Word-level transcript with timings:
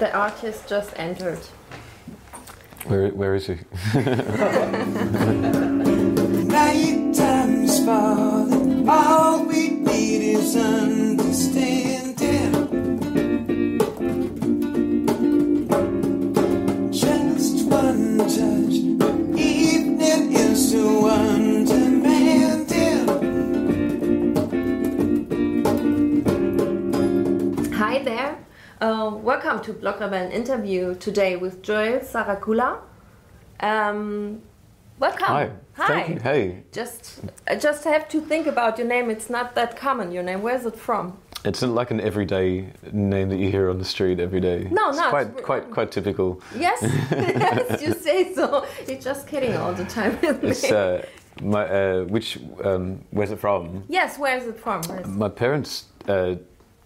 The 0.00 0.10
artist 0.16 0.66
just 0.66 0.92
entered. 0.96 1.38
Where, 2.86 3.10
where 3.10 3.34
is 3.34 3.48
he? 3.48 3.52
Night 6.48 7.14
time's 7.14 7.84
falling. 7.84 8.88
All 8.88 9.44
we 9.44 9.68
need 9.68 10.36
is 10.36 10.56
understanding. 10.56 12.59
Uh, 28.80 29.10
welcome 29.14 29.60
to 29.60 29.74
Blog 29.74 30.00
interview 30.32 30.94
today 30.94 31.36
with 31.36 31.60
Joel 31.62 31.98
Sarakula. 32.00 32.78
Um, 33.60 34.40
welcome. 34.98 35.26
Hi. 35.26 35.50
Hi. 35.74 35.86
Thank 35.86 36.08
you. 36.08 36.20
Hey. 36.20 36.62
Just, 36.72 37.20
I 37.46 37.56
just 37.56 37.84
have 37.84 38.08
to 38.08 38.22
think 38.22 38.46
about 38.46 38.78
your 38.78 38.86
name. 38.86 39.10
It's 39.10 39.28
not 39.28 39.54
that 39.54 39.76
common. 39.76 40.12
Your 40.12 40.22
name. 40.22 40.40
Where's 40.40 40.64
it 40.64 40.76
from? 40.76 41.18
It's 41.44 41.60
like 41.60 41.90
an 41.90 42.00
everyday 42.00 42.72
name 42.90 43.28
that 43.28 43.36
you 43.36 43.50
hear 43.50 43.68
on 43.68 43.76
the 43.78 43.84
street 43.84 44.18
every 44.18 44.40
day. 44.40 44.66
No, 44.70 44.88
it's 44.88 44.96
no, 44.98 45.10
Quite, 45.10 45.26
it's- 45.26 45.44
quite, 45.44 45.70
quite 45.70 45.92
typical. 45.92 46.40
Yes, 46.56 46.78
yes, 47.10 47.82
you 47.82 47.92
say 47.92 48.32
so. 48.32 48.66
You're 48.88 48.98
just 48.98 49.26
kidding 49.26 49.56
all 49.56 49.74
the 49.74 49.84
time. 49.84 50.18
It's 50.22 50.64
uh, 50.64 51.04
my 51.42 51.66
uh, 51.68 52.04
which 52.04 52.38
um, 52.64 53.04
where's 53.10 53.30
it 53.30 53.40
from? 53.40 53.84
yes, 53.88 54.18
where 54.18 54.38
is 54.38 54.46
it 54.46 54.58
from? 54.58 54.80
My 55.18 55.28
parents. 55.28 55.84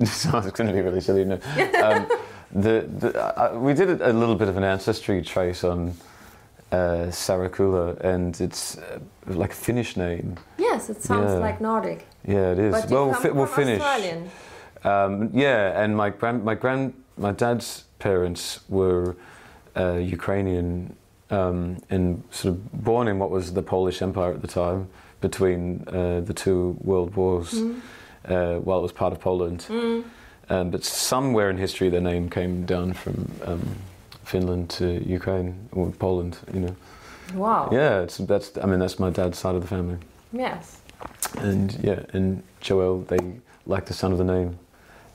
So 0.03 0.39
it's 0.39 0.51
going 0.51 0.67
to 0.69 0.73
be 0.75 0.81
really 0.81 1.01
silly. 1.01 1.25
No. 1.25 1.35
Um, 1.83 2.09
the, 2.53 2.87
the 2.99 3.11
uh, 3.17 3.57
we 3.59 3.75
did 3.75 4.01
a 4.03 4.13
little 4.13 4.35
bit 4.35 4.49
of 4.49 4.57
an 4.57 4.65
ancestry 4.65 5.23
trace 5.23 5.63
on 5.63 5.95
uh, 6.73 7.07
Sarakula, 7.11 8.01
and 8.01 8.41
it's 8.41 8.77
uh, 8.79 8.99
like 9.27 9.53
a 9.53 9.55
Finnish 9.55 9.97
name. 9.97 10.37
Yes, 10.59 10.91
it 10.91 11.01
sounds 11.03 11.31
Yeah. 11.33 11.39
like 11.39 11.61
Nordic. 11.61 12.07
Yeah, 12.27 12.53
it 12.53 12.59
is. 12.59 12.73
But 12.73 12.91
well, 12.91 13.15
fi- 13.15 13.31
well, 13.31 13.47
Finnish. 13.47 13.81
Australian. 13.81 14.31
Um, 14.83 15.31
yeah, 15.33 15.81
and 15.83 15.97
my 15.97 16.11
grand, 16.11 16.45
my 16.45 16.55
grand, 16.55 16.93
my 17.17 17.33
dad's 17.33 17.85
parents 18.01 18.61
were 18.69 19.15
uh, 19.77 19.93
Ukrainian 19.95 20.95
um, 21.31 21.79
and 21.89 22.23
sort 22.31 22.55
of 22.55 22.85
born 22.85 23.09
in 23.09 23.19
what 23.19 23.31
was 23.31 23.53
the 23.55 23.63
Polish 23.63 24.03
Empire 24.03 24.33
at 24.33 24.43
the 24.43 24.49
time, 24.49 24.89
between 25.21 25.85
uh, 25.89 26.21
the 26.21 26.35
two 26.35 26.77
world 26.81 27.15
wars, 27.17 27.55
uh, 28.29 28.57
while 28.57 28.79
it 28.79 28.83
was 28.83 28.93
part 28.93 29.13
of 29.13 29.21
Poland. 29.21 29.67
Um, 30.51 30.71
but 30.71 30.85
somewhere 30.85 31.49
in 31.51 31.57
history, 31.57 31.89
the 31.89 32.01
name 32.01 32.29
came 32.29 32.67
down 32.67 32.93
from 32.93 33.31
um, 33.47 33.63
Finland 34.25 34.69
to 34.71 35.03
Ukraine 35.07 35.55
or 35.73 35.91
Poland. 35.99 36.37
You 36.53 36.61
know, 36.61 36.77
Wow. 37.35 37.71
yeah, 37.73 38.03
it's, 38.03 38.19
that's 38.19 38.53
I 38.63 38.67
mean 38.67 38.79
that's 38.79 38.99
my 38.99 39.11
dad's 39.11 39.39
side 39.39 39.55
of 39.55 39.63
the 39.63 39.69
family, 39.69 39.97
Yes. 40.33 40.81
and 41.39 41.73
yeah, 41.83 42.01
and 42.13 42.43
Joel 42.61 43.01
they 43.09 43.19
like 43.67 43.87
the 43.87 43.95
sound 43.95 44.13
of 44.13 44.19
the 44.19 44.25
name. 44.25 44.59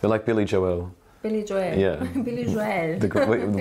They're 0.02 0.09
like 0.09 0.25
Billy 0.25 0.45
Joel. 0.45 0.91
Billy 1.21 1.43
Joel. 1.43 1.77
Yeah. 1.77 1.95
Billy 2.23 2.45
Joel. 2.45 2.97
the, 2.99 3.07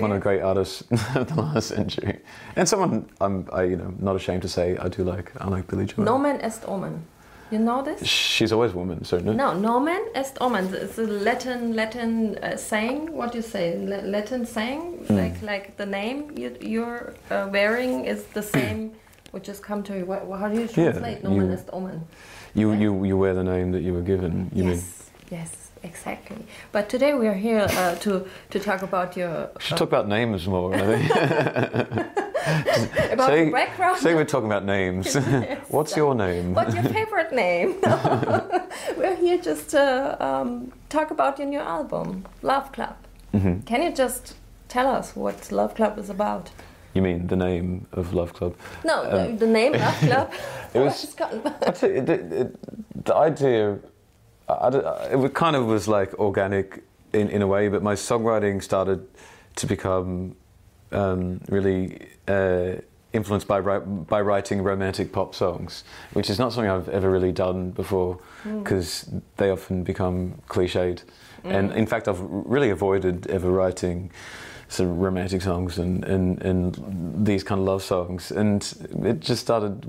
one 0.00 0.10
of 0.12 0.16
the 0.16 0.22
great 0.22 0.41
artists 0.50 0.82
of 1.14 1.28
the 1.28 1.42
last 1.42 1.69
century, 1.69 2.19
and 2.56 2.66
someone 2.69 3.04
I'm 3.20 3.46
I, 3.52 3.64
you 3.64 3.76
know 3.76 3.92
not 3.98 4.16
ashamed 4.16 4.42
to 4.42 4.48
say 4.48 4.76
I 4.78 4.88
do 4.88 5.04
like 5.04 5.32
I 5.38 5.48
like 5.48 5.66
Billy 5.66 5.84
Joel. 5.84 6.04
Nomen 6.06 6.41
est 6.41 6.64
omen. 6.66 7.02
You 7.50 7.58
know 7.58 7.82
this? 7.82 8.06
She's 8.06 8.52
always 8.52 8.74
woman, 8.74 9.04
certainly. 9.04 9.34
No, 9.34 9.54
Norman 9.58 10.04
est 10.14 10.36
omen. 10.41 10.72
It's 10.74 10.98
a 10.98 11.02
Latin 11.06 11.74
Latin 11.74 12.36
uh, 12.42 12.56
saying. 12.56 13.12
What 13.12 13.32
do 13.32 13.38
you 13.38 13.42
say? 13.42 13.78
La- 13.78 14.02
Latin 14.04 14.44
saying, 14.46 14.80
Hmm. 15.08 15.16
like 15.16 15.41
like 15.42 15.76
the 15.76 15.86
name 15.86 16.30
you, 16.36 16.54
you're 16.60 17.14
uh, 17.30 17.48
wearing 17.50 18.04
is 18.04 18.22
the 18.34 18.42
same. 18.56 18.91
which 19.30 19.44
just 19.44 19.62
come 19.62 19.82
to 19.82 19.92
you. 19.98 20.04
What, 20.06 20.20
how 20.41 20.48
do 20.48 20.58
you 20.60 20.66
translate 20.69 21.22
nomen 21.22 21.46
you- 21.48 21.52
est 21.54 21.69
omen? 21.72 22.00
You 22.54 22.72
you 22.72 23.04
you 23.04 23.16
wear 23.19 23.34
the 23.34 23.44
name 23.44 23.72
that 23.72 23.82
you 23.82 23.92
were 23.94 24.04
given. 24.04 24.50
You 24.54 24.64
mean? 24.64 24.75
yes, 24.75 25.10
yes, 25.31 25.68
exactly. 25.83 26.44
But 26.72 26.89
today 26.89 27.15
we 27.15 27.27
are 27.28 27.34
here 27.34 27.66
uh, 27.71 27.94
to 27.97 28.27
to 28.50 28.61
talk 28.61 28.83
about 28.83 29.16
your 29.16 29.50
should 29.61 29.78
talk 29.78 29.89
about 29.89 30.09
names 30.09 30.47
more. 30.47 30.75
I 30.75 30.81
think. 30.81 31.11
about 33.12 33.28
say, 33.28 33.50
background. 33.50 33.99
say 33.99 34.15
we're 34.15 34.25
talking 34.25 34.47
about 34.47 34.65
names. 34.65 35.15
What's 35.69 35.97
your 35.97 36.15
name? 36.15 36.55
What's 36.55 36.75
your 36.75 36.84
favorite 36.84 37.33
name? 37.33 37.77
We're 38.97 39.17
here 39.17 39.38
just 39.38 39.71
to 39.71 40.17
um, 40.25 40.72
talk 40.88 41.11
about 41.11 41.38
your 41.38 41.49
new 41.49 41.61
album, 41.61 42.25
Love 42.43 42.72
Club. 42.72 42.97
Mhm. 43.34 43.65
Can 43.67 43.83
you 43.83 43.93
just 43.93 44.34
tell 44.69 44.87
us 44.87 45.15
what 45.15 45.53
Love 45.53 45.75
Club 45.75 45.99
is 45.99 46.09
about? 46.11 46.50
You 46.94 47.03
mean 47.03 47.27
the 47.27 47.37
name 47.37 47.87
of 47.93 48.15
Love 48.15 48.33
Club? 48.33 48.55
No, 48.84 49.05
the, 49.05 49.37
the 49.37 49.47
name 49.47 49.72
Love 49.72 49.99
Club. 50.00 50.31
Um, 50.33 50.38
It 50.75 50.81
was- 50.84 51.05
It's 51.05 51.15
called- 51.15 51.47
I 51.67 51.71
tell 51.71 51.91
it, 51.91 52.06
the 53.05 53.15
idea, 53.15 53.78
I, 54.48 54.69
it 55.12 55.34
kind 55.34 55.56
of 55.56 55.66
was 55.66 55.88
like 55.88 56.19
organic 56.19 56.82
in, 57.12 57.28
in 57.28 57.42
a 57.42 57.47
way, 57.47 57.69
but 57.69 57.82
my 57.82 57.94
songwriting 57.94 58.62
started 58.62 59.06
to 59.56 59.66
become 59.66 60.36
um, 60.92 61.41
really 61.48 62.09
uh, 62.26 62.76
influenced 63.12 63.47
by 63.47 63.60
by 63.60 64.20
writing 64.20 64.62
romantic 64.62 65.12
pop 65.12 65.34
songs, 65.34 65.84
which 66.12 66.31
is 66.31 66.38
not 66.38 66.53
something 66.53 66.70
I've 66.70 66.88
ever 66.88 67.10
really 67.10 67.32
done 67.32 67.70
before, 67.70 68.19
because 68.44 69.10
they 69.37 69.50
often 69.50 69.82
become 69.82 70.41
cliched. 70.48 71.03
And 71.44 71.72
in 71.72 71.87
fact, 71.87 72.08
I've 72.08 72.20
really 72.20 72.70
avoided 72.70 73.26
ever 73.28 73.50
writing 73.50 74.10
sort 74.69 74.91
of 74.91 74.99
romantic 74.99 75.41
songs 75.41 75.79
and, 75.79 76.05
and, 76.05 76.43
and 76.43 77.27
these 77.27 77.43
kind 77.43 77.59
of 77.59 77.67
love 77.67 77.83
songs. 77.83 78.31
And 78.31 78.62
it 79.03 79.21
just 79.21 79.41
started, 79.41 79.84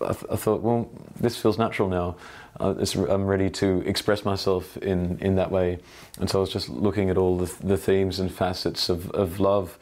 I, 0.00 0.12
th- 0.12 0.30
I 0.30 0.36
thought, 0.36 0.62
well, 0.62 0.88
this 1.18 1.36
feels 1.36 1.58
natural 1.58 1.88
now. 1.88 2.16
Uh, 2.60 2.74
I'm 3.08 3.26
ready 3.26 3.50
to 3.50 3.82
express 3.84 4.24
myself 4.24 4.76
in, 4.76 5.18
in 5.18 5.34
that 5.36 5.50
way. 5.50 5.80
And 6.20 6.30
so 6.30 6.38
I 6.38 6.40
was 6.40 6.52
just 6.52 6.68
looking 6.68 7.10
at 7.10 7.18
all 7.18 7.36
the, 7.36 7.52
the 7.66 7.76
themes 7.76 8.20
and 8.20 8.32
facets 8.32 8.88
of, 8.88 9.10
of 9.10 9.40
love. 9.40 9.76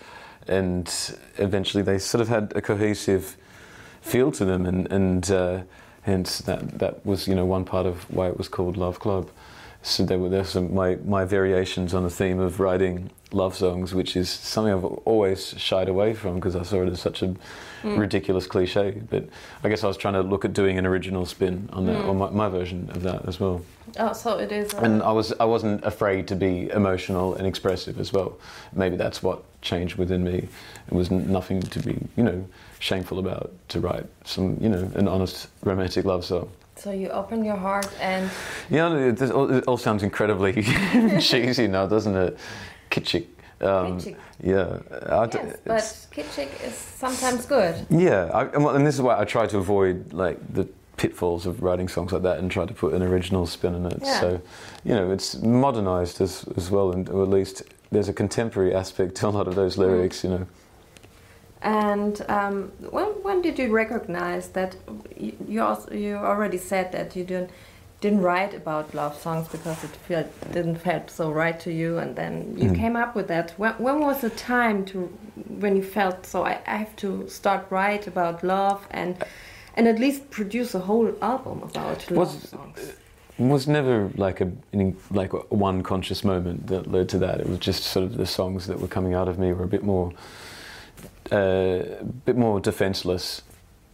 And 0.49 0.91
eventually 1.37 1.83
they 1.83 1.99
sort 1.99 2.23
of 2.23 2.29
had 2.29 2.53
a 2.57 2.63
cohesive 2.63 3.37
feel 4.01 4.33
to 4.33 4.45
them. 4.47 4.65
And, 4.65 4.91
and 4.91 5.31
uh, 5.31 5.61
hence 6.03 6.39
that, 6.39 6.79
that 6.79 7.05
was, 7.05 7.29
you 7.29 7.35
know, 7.35 7.45
one 7.45 7.67
part 7.67 7.85
of 7.85 8.11
why 8.11 8.29
it 8.29 8.39
was 8.39 8.49
called 8.49 8.79
Love 8.79 9.01
Club. 9.01 9.29
So 9.83 10.05
there 10.05 10.19
were 10.19 10.29
there's 10.29 10.51
some 10.51 10.75
my, 10.75 10.97
my 11.05 11.25
variations 11.25 11.95
on 11.95 12.05
the 12.05 12.11
theme 12.11 12.39
of 12.39 12.61
writing 12.61 13.11
love 13.33 13.57
songs, 13.57 13.95
which 13.95 14.17
is 14.17 14.29
something 14.29 14.73
I've 14.73 14.85
always 14.85 15.55
shied 15.57 15.89
away 15.89 16.15
from 16.15 16.37
because 16.37 16.57
I 16.57 16.63
saw 16.63 16.83
it 16.83 16.89
as 16.89 17.01
such 17.01 17.23
a 17.23 17.35
mm. 17.83 17.99
ridiculous 17.99 18.47
cliche. 18.47 19.03
But 19.09 19.29
I 19.63 19.69
guess 19.69 19.85
I 19.85 19.89
was 19.89 19.97
trying 19.97 20.15
to 20.15 20.23
look 20.23 20.45
at 20.45 20.53
doing 20.53 20.79
an 20.79 20.87
original 20.87 21.27
spin 21.27 21.69
on 21.73 21.87
that, 21.87 21.97
on 21.97 22.17
mm. 22.17 22.19
my, 22.19 22.31
my 22.31 22.49
version 22.49 22.91
of 22.93 23.03
that 23.03 23.27
as 23.27 23.41
well. 23.41 23.63
oh, 23.99 24.13
so 24.13 24.39
it 24.39 24.53
is. 24.53 24.75
And 24.75 25.03
I 25.03 25.13
was 25.13 25.33
I 25.41 25.45
wasn't 25.45 25.85
afraid 25.85 26.29
to 26.29 26.37
be 26.37 26.71
emotional 26.71 27.35
and 27.35 27.47
expressive 27.47 27.99
as 27.99 28.13
well. 28.13 28.39
Maybe 28.73 28.97
that's 28.97 29.23
what 29.23 29.43
changed 29.63 29.97
within 29.97 30.25
me. 30.25 30.49
It 30.89 30.95
was 30.95 31.11
nothing 31.11 31.61
to 31.61 31.79
be 31.81 31.99
you 32.17 32.25
know 32.25 32.47
shameful 32.79 33.19
about 33.19 33.53
to 33.69 33.81
write 33.81 34.07
some 34.25 34.57
you 34.61 34.69
know 34.69 34.91
an 34.95 35.07
honest 35.07 35.49
romantic 35.63 36.05
love 36.05 36.25
song. 36.25 36.51
so 36.77 36.91
you 36.91 37.09
open 37.11 37.45
your 37.45 37.57
heart 37.57 37.91
and 38.01 38.31
Yeah, 38.71 38.95
it, 38.95 39.21
all, 39.31 39.53
it 39.53 39.65
all 39.65 39.77
sounds 39.77 40.03
incredibly 40.03 40.63
cheesy 41.21 41.67
now, 41.67 41.87
doesn't 41.87 42.17
it? 42.17 42.39
Kitschy. 42.91 43.27
Um. 43.61 43.99
Yeah. 44.43 44.79
I 45.07 45.27
yes, 45.27 45.57
but 45.65 45.83
kitschig 46.15 46.49
is 46.67 46.75
sometimes 46.75 47.45
good. 47.45 47.75
yeah, 47.91 48.31
I, 48.33 48.45
and 48.77 48.87
this 48.87 48.95
is 48.95 49.03
why 49.03 49.21
I 49.21 49.25
try 49.25 49.47
to 49.47 49.59
avoid 49.59 50.15
like 50.15 50.39
the 50.55 50.67
pitfalls 50.97 51.47
of 51.47 51.63
writing 51.63 51.89
songs 51.89 52.13
like 52.13 52.23
that 52.23 52.39
and 52.39 52.51
try 52.51 52.65
to 52.67 52.73
put 52.75 52.95
an 52.95 53.03
original 53.03 53.47
spin 53.47 53.75
on 53.75 53.87
it. 53.87 53.99
Yeah. 54.03 54.21
So, 54.21 54.41
you 54.85 54.95
know, 54.95 55.11
it's 55.11 55.37
modernized 55.43 56.21
as 56.23 56.45
as 56.57 56.71
well, 56.71 56.93
and 56.93 57.09
or 57.11 57.23
at 57.23 57.29
least 57.29 57.63
there's 57.93 58.09
a 58.09 58.15
contemporary 58.15 58.75
aspect 58.75 59.15
to 59.17 59.29
a 59.29 59.31
lot 59.31 59.47
of 59.47 59.55
those 59.55 59.77
Mm. 59.77 59.81
lyrics. 59.87 60.25
You 60.25 60.31
know. 60.31 60.47
And 61.63 62.23
um, 62.29 62.73
when 62.91 63.09
when 63.23 63.43
did 63.43 63.59
you 63.59 63.71
recognize 63.71 64.49
that 64.51 64.77
you 65.17 65.33
you, 65.47 65.63
also, 65.63 65.93
you 65.93 66.17
already 66.17 66.59
said 66.59 66.93
that 66.93 67.15
you 67.15 67.25
didn't 67.25 67.51
didn't 68.01 68.23
write 68.23 68.55
about 68.55 68.95
love 68.95 69.15
songs 69.21 69.47
because 69.49 69.85
it 69.85 69.91
felt 70.09 70.27
didn't 70.53 70.77
felt 70.77 71.11
so 71.11 71.31
right 71.31 71.61
to 71.61 71.71
you, 71.71 71.99
and 71.99 72.17
then 72.17 72.55
you 72.57 72.71
Mm. 72.71 72.77
came 72.77 72.97
up 72.97 73.15
with 73.15 73.29
that. 73.29 73.53
When, 73.59 73.73
when 73.75 74.01
was 74.01 74.21
the 74.21 74.31
time 74.31 74.85
to 74.87 74.99
when 75.61 75.77
you 75.77 75.83
felt 75.83 76.25
so? 76.27 76.45
I, 76.45 76.59
I 76.67 76.77
have 76.77 76.95
to 76.97 77.29
start 77.29 77.67
write 77.71 78.07
about 78.07 78.43
love 78.43 78.87
and 78.91 79.17
and 79.77 79.87
at 79.87 79.99
least 79.99 80.31
produce 80.31 80.75
a 80.75 80.81
whole 80.81 81.13
album 81.23 81.63
about 81.63 82.11
love 82.11 82.19
Was- 82.19 82.49
songs. 82.49 82.93
was 83.39 83.67
never 83.67 84.11
like 84.17 84.41
a 84.45 84.51
like 85.11 85.33
one 85.51 85.83
conscious 85.83 86.25
moment 86.25 86.67
that 86.67 86.87
led 86.91 87.09
to 87.09 87.19
that. 87.19 87.41
It 87.41 87.49
was 87.49 87.59
just 87.59 87.83
sort 87.85 88.05
of 88.07 88.17
the 88.17 88.27
songs 88.27 88.67
that 88.67 88.81
were 88.81 88.89
coming 88.89 89.15
out 89.15 89.29
of 89.29 89.39
me 89.39 89.53
were 89.53 89.65
a 89.65 89.69
bit 89.77 89.83
more, 89.83 90.13
uh, 91.33 92.01
a 92.01 92.05
bit 92.25 92.37
more 92.37 92.61
defenseless, 92.61 93.43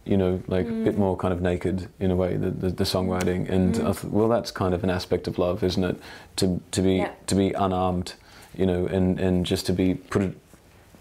you 0.07 0.17
know, 0.17 0.41
like 0.47 0.67
a 0.67 0.71
bit 0.71 0.95
mm. 0.95 0.99
more 0.99 1.17
kind 1.17 1.33
of 1.33 1.41
naked 1.41 1.89
in 1.99 2.11
a 2.11 2.15
way. 2.15 2.37
The 2.37 2.51
the, 2.51 2.69
the 2.69 2.83
songwriting, 2.83 3.47
mm. 3.47 3.49
and 3.49 3.75
I 3.75 3.79
mm. 3.79 3.95
thought, 3.95 4.11
well, 4.11 4.29
that's 4.29 4.51
kind 4.51 4.73
of 4.73 4.83
an 4.83 4.89
aspect 4.89 5.27
of 5.27 5.37
love, 5.37 5.63
isn't 5.63 5.83
it? 5.83 5.99
To 6.37 6.61
to 6.71 6.81
be 6.81 6.97
Yeah. 6.97 7.11
to 7.27 7.35
be 7.35 7.51
unarmed 7.53 8.13
you 8.57 8.65
know, 8.65 8.87
and 8.87 9.19
and 9.19 9.45
just 9.45 9.65
to 9.67 9.73
be 9.73 9.93
put 9.93 10.23
it, 10.23 10.35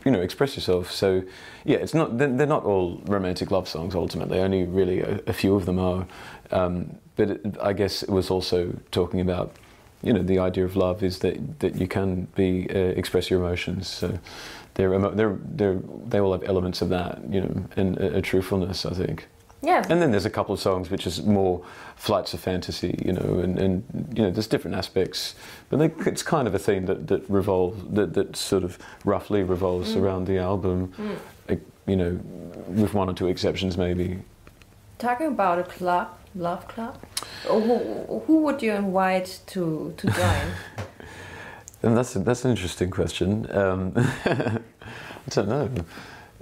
you 0.05 0.13
know, 0.13 0.21
express 0.21 0.55
yourself. 0.55 0.93
So 0.93 1.23
yeah, 1.65 1.79
it's 1.79 1.95
not 1.95 2.19
they're, 2.19 2.29
they're 2.29 2.47
not 2.47 2.65
all 2.65 3.01
romantic 3.07 3.51
love 3.51 3.69
songs. 3.69 3.95
Ultimately, 3.95 4.39
only 4.39 4.65
really 4.65 5.01
a, 5.01 5.21
a 5.27 5.33
few 5.33 5.57
of 5.57 5.67
them 5.67 5.79
are. 5.79 6.07
Um, 6.51 6.99
but 7.17 7.31
it, 7.31 7.57
I 7.63 7.73
guess 7.73 8.03
it 8.03 8.11
was 8.11 8.31
also 8.31 8.77
talking 8.91 9.21
about. 9.21 9.53
You 10.03 10.13
know, 10.13 10.23
the 10.23 10.39
idea 10.39 10.65
of 10.65 10.77
love 10.77 11.03
is 11.03 11.19
that, 11.21 11.61
that 11.61 11.77
you 11.77 11.89
can 11.89 12.29
be 12.35 12.69
uh, 12.71 12.79
express 12.79 13.31
your 13.31 13.41
emotions. 13.41 13.89
So, 13.89 14.19
they're, 14.75 14.99
they're, 14.99 15.39
they're, 15.43 15.79
they 16.07 16.21
all 16.21 16.33
have 16.33 16.45
elements 16.45 16.83
of 16.83 16.91
that, 16.91 17.21
you 17.31 17.41
know, 17.41 17.65
and 17.77 17.97
a, 17.97 18.19
a 18.19 18.23
truthfulness, 18.23 18.85
I 18.85 18.93
think. 18.93 19.27
Yeah. 19.63 19.85
And 19.89 20.03
then 20.03 20.11
there's 20.11 20.27
a 20.27 20.31
couple 20.31 20.53
of 20.53 20.61
songs 20.61 20.91
which 20.91 21.07
is 21.07 21.23
more 21.23 21.65
flights 21.97 22.35
of 22.35 22.41
fantasy, 22.41 22.95
you 23.05 23.13
know, 23.15 23.41
and, 23.41 23.59
and 23.59 24.13
you 24.15 24.23
know, 24.23 24.31
there's 24.31 24.47
different 24.47 24.77
aspects, 24.77 25.35
but 25.71 25.79
they, 25.79 25.91
it's 26.05 26.23
kind 26.23 26.47
of 26.47 26.55
a 26.55 26.59
theme 26.59 26.85
that, 26.87 27.07
that 27.09 27.29
revolves, 27.31 27.83
that, 27.95 28.13
that 28.13 28.37
sort 28.37 28.65
of 28.65 28.79
roughly 29.05 29.43
revolves 29.43 29.95
Mm. 29.95 30.03
around 30.03 30.27
the 30.27 30.39
album, 30.39 30.93
like, 31.49 31.63
you 31.87 31.97
know, 31.97 32.21
with 32.69 32.93
one 32.93 33.09
or 33.09 33.15
two 33.15 33.29
exceptions 33.29 33.79
maybe. 33.79 34.19
Talking 34.99 35.29
about 35.29 35.59
a 35.59 35.65
club, 35.65 36.09
love 36.37 36.69
club, 36.69 36.99
who, 37.47 38.23
who 38.27 38.43
would 38.43 38.63
you 38.63 38.73
invite 38.73 39.41
to 39.47 39.95
to 39.97 40.07
join? 40.21 40.47
And 41.83 41.97
that's 41.97 42.17
a, 42.17 42.19
that's 42.21 42.45
an 42.45 42.51
interesting 42.51 42.91
question. 42.91 43.47
Um, 43.51 43.93
I 44.25 44.61
don't 45.31 45.49
know. 45.49 45.71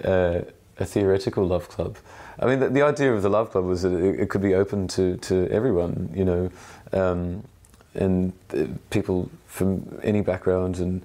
Uh, 0.03 0.41
a 0.79 0.85
theoretical 0.85 1.47
love 1.47 1.69
club. 1.69 1.97
I 2.39 2.47
mean, 2.47 2.61
the, 2.61 2.69
the 2.69 2.83
idea 2.83 3.13
of 3.13 3.23
the 3.23 3.29
love 3.29 3.51
club 3.51 3.65
was 3.65 3.83
that 3.83 3.93
it, 3.93 4.21
it 4.21 4.31
could 4.31 4.43
be 4.43 4.55
open 4.55 4.89
to, 4.89 5.17
to 5.19 5.49
everyone, 5.51 6.11
you 6.15 6.25
know, 6.25 6.51
um, 6.93 7.45
and 7.95 8.33
uh, 8.53 8.67
people 8.91 9.31
from 9.47 10.01
any 10.03 10.21
background 10.21 10.79
and 10.79 11.03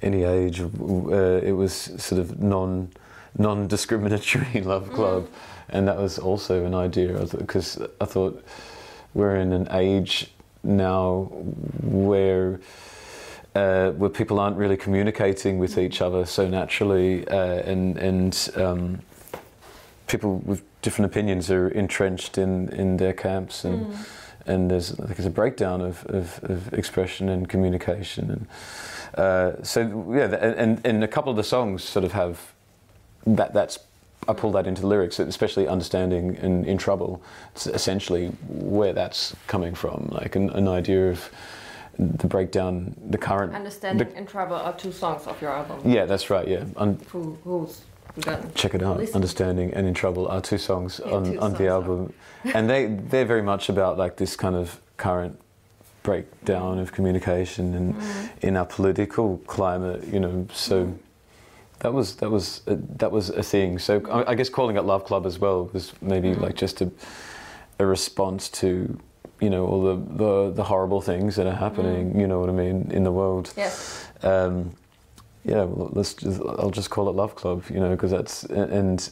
any 0.00 0.22
age. 0.22 0.60
Uh, 0.60 1.40
it 1.42 1.52
was 1.52 1.74
sort 1.74 2.20
of 2.20 2.40
non 2.40 2.90
non 3.38 3.68
discriminatory 3.68 4.60
love 4.64 4.90
club, 4.92 5.28
and 5.70 5.88
that 5.88 5.98
was 5.98 6.18
also 6.18 6.64
an 6.64 6.74
idea 6.74 7.26
because 7.38 7.80
I 8.00 8.04
thought 8.04 8.44
we're 9.14 9.36
in 9.36 9.52
an 9.52 9.68
age 9.70 10.30
now 10.62 11.28
where 11.82 12.60
uh, 13.54 13.90
where 13.92 14.10
people 14.10 14.38
aren't 14.38 14.56
really 14.56 14.76
communicating 14.76 15.58
with 15.58 15.76
each 15.76 16.00
other 16.00 16.24
so 16.24 16.46
naturally, 16.48 17.26
uh, 17.28 17.36
and 17.36 17.96
and 17.98 18.50
um, 18.56 19.00
people 20.06 20.36
with 20.38 20.62
different 20.82 21.10
opinions 21.10 21.50
are 21.50 21.68
entrenched 21.68 22.38
in, 22.38 22.68
in 22.70 22.96
their 22.96 23.12
camps, 23.12 23.64
and 23.64 23.92
and 24.46 24.70
there's 24.70 24.98
like 24.98 25.16
there's 25.16 25.26
a 25.26 25.30
breakdown 25.30 25.80
of, 25.80 26.06
of, 26.06 26.40
of 26.44 26.72
expression 26.74 27.28
and 27.28 27.48
communication, 27.48 28.30
and 28.30 28.46
uh, 29.18 29.62
so 29.62 29.80
yeah, 30.14 30.26
and 30.36 30.80
and 30.84 31.02
a 31.02 31.08
couple 31.08 31.30
of 31.30 31.36
the 31.36 31.44
songs 31.44 31.82
sort 31.82 32.04
of 32.04 32.12
have 32.12 32.52
that 33.26 33.52
that's. 33.52 33.78
I 34.28 34.32
pull 34.34 34.52
that 34.52 34.66
into 34.66 34.82
the 34.82 34.86
lyrics, 34.86 35.18
especially 35.18 35.66
understanding 35.66 36.36
in, 36.36 36.64
in 36.64 36.78
trouble. 36.78 37.22
It's 37.52 37.66
essentially 37.66 38.28
where 38.48 38.92
that's 38.92 39.34
coming 39.46 39.74
from, 39.74 40.08
like 40.12 40.36
an, 40.36 40.50
an 40.50 40.68
idea 40.68 41.10
of 41.10 41.30
the 41.98 42.26
breakdown, 42.26 42.94
the 43.10 43.18
current. 43.18 43.54
Understanding 43.54 44.10
in 44.14 44.26
Trouble 44.26 44.56
are 44.56 44.72
two 44.74 44.92
songs 44.92 45.26
of 45.26 45.40
your 45.42 45.50
album. 45.50 45.80
Yeah, 45.90 46.04
that's 46.06 46.30
right. 46.30 46.46
Yeah, 46.46 46.64
Un- 46.76 46.98
Who, 47.10 47.36
who's 47.44 47.82
done? 48.20 48.50
check 48.54 48.74
it 48.74 48.82
out. 48.82 48.98
Listen. 48.98 49.16
Understanding 49.16 49.72
and 49.74 49.86
in 49.86 49.94
trouble 49.94 50.26
are 50.28 50.40
two 50.40 50.58
songs 50.58 51.00
Yeah, 51.04 51.12
on, 51.12 51.24
two 51.24 51.30
on 51.40 51.50
songs 51.50 51.58
the 51.58 51.68
album, 51.68 52.12
and 52.54 52.70
they 52.70 52.86
they're 52.86 53.26
very 53.26 53.42
much 53.42 53.68
about 53.68 53.98
like 53.98 54.16
this 54.16 54.34
kind 54.36 54.54
of 54.56 54.80
current 54.96 55.38
breakdown 56.02 56.78
of 56.78 56.92
communication 56.92 57.74
and 57.74 57.94
Mm-hmm. 57.94 58.46
in 58.46 58.56
our 58.56 58.66
political 58.66 59.38
climate, 59.46 60.04
you 60.08 60.20
know. 60.20 60.46
So 60.52 60.94
that 61.80 61.92
was 61.92 62.16
that 62.16 62.30
was 62.30 62.62
a, 62.66 62.76
that 62.98 63.10
was 63.10 63.30
a 63.30 63.42
thing. 63.42 63.78
So 63.78 64.00
I, 64.10 64.32
I 64.32 64.34
guess 64.34 64.48
calling 64.48 64.76
it 64.76 64.82
Love 64.84 65.04
Club 65.04 65.26
as 65.26 65.38
well 65.38 65.68
was 65.72 65.92
maybe 66.00 66.30
Mm-hmm. 66.30 66.42
like 66.44 66.56
just 66.56 66.80
a 66.80 66.90
a 67.78 67.86
response 67.86 68.48
to 68.60 68.98
you 69.40 69.50
know 69.50 69.66
all 69.66 69.82
the, 69.82 69.96
the 70.16 70.50
the 70.52 70.64
horrible 70.64 71.00
things 71.00 71.36
that 71.36 71.46
are 71.46 71.56
happening. 71.56 72.12
Mm. 72.12 72.20
You 72.20 72.26
know 72.26 72.40
what 72.40 72.48
I 72.48 72.52
mean 72.52 72.90
in 72.92 73.04
the 73.04 73.12
world. 73.12 73.52
Yes. 73.56 74.06
Um, 74.22 74.72
yeah, 75.44 75.64
well, 75.64 75.88
let's 75.94 76.12
just, 76.12 76.38
I'll 76.42 76.70
just 76.70 76.90
call 76.90 77.08
it 77.08 77.12
Love 77.16 77.34
Club, 77.34 77.64
you 77.70 77.80
know, 77.80 77.90
because 77.92 78.10
that's 78.10 78.44
and 78.44 79.10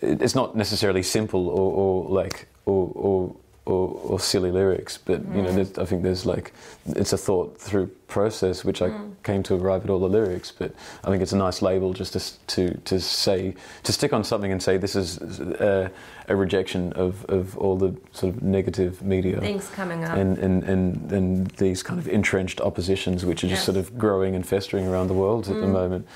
it's 0.00 0.36
not 0.36 0.54
necessarily 0.56 1.02
simple 1.02 1.48
or, 1.48 1.72
or 1.72 2.10
like 2.10 2.46
or, 2.66 2.92
or 2.94 3.36
or 3.68 4.00
or 4.02 4.18
silly 4.18 4.50
lyrics, 4.50 4.98
but 4.98 5.20
you 5.34 5.42
know, 5.42 5.50
mm. 5.50 5.78
I 5.78 5.84
think 5.84 6.02
there's 6.02 6.24
like 6.24 6.52
it's 6.86 7.12
a 7.12 7.18
thought 7.18 7.58
through 7.60 7.88
process 8.08 8.64
which 8.64 8.80
I 8.80 8.88
mm. 8.88 9.12
came 9.22 9.42
to 9.42 9.54
arrive 9.54 9.84
at 9.84 9.90
all 9.90 9.98
the 10.00 10.08
lyrics. 10.08 10.50
But 10.50 10.72
I 11.04 11.10
think 11.10 11.22
it's 11.22 11.32
a 11.32 11.36
nice 11.36 11.60
label 11.60 11.92
just 11.92 12.14
to 12.14 12.20
to 12.54 12.80
to 12.86 12.98
say 12.98 13.54
to 13.82 13.92
stick 13.92 14.12
on 14.14 14.24
something 14.24 14.50
and 14.50 14.62
say 14.62 14.78
this 14.78 14.96
is 14.96 15.18
a, 15.40 15.90
a 16.28 16.34
rejection 16.34 16.92
of 16.94 17.26
of 17.26 17.58
all 17.58 17.76
the 17.76 17.94
sort 18.12 18.34
of 18.34 18.42
negative 18.42 19.02
media 19.02 19.38
Things 19.40 19.68
coming 19.68 20.04
up. 20.04 20.16
and, 20.16 20.38
and, 20.38 20.64
and, 20.64 21.12
and 21.12 21.46
these 21.58 21.82
kind 21.82 22.00
of 22.00 22.08
entrenched 22.08 22.60
oppositions 22.60 23.24
which 23.24 23.44
are 23.44 23.48
just 23.48 23.58
Yes. 23.58 23.64
sort 23.66 23.76
of 23.76 23.98
growing 23.98 24.34
and 24.34 24.46
festering 24.46 24.86
around 24.86 25.08
the 25.08 25.14
world 25.14 25.48
at 25.48 25.56
the 25.56 25.66
mm. 25.66 25.72
moment. 25.72 26.06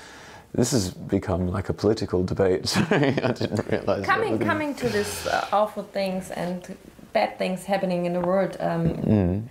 This 0.55 0.71
has 0.71 0.91
become 0.91 1.47
like 1.47 1.69
a 1.69 1.73
political 1.73 2.23
debate. 2.23 2.67
Sorry, 2.67 3.09
I 3.23 3.31
didn't 3.31 3.67
realize. 3.71 4.05
coming 4.05 4.37
that. 4.37 4.45
coming 4.45 4.75
to 4.75 4.87
this 4.87 5.25
uh, 5.27 5.47
awful 5.51 5.83
things 5.83 6.31
and 6.31 6.77
bad 7.13 7.37
things 7.37 7.65
happening 7.65 8.05
in 8.05 8.13
the 8.13 8.19
world 8.19 8.57
um, 8.59 8.83
Mm. 9.13 9.47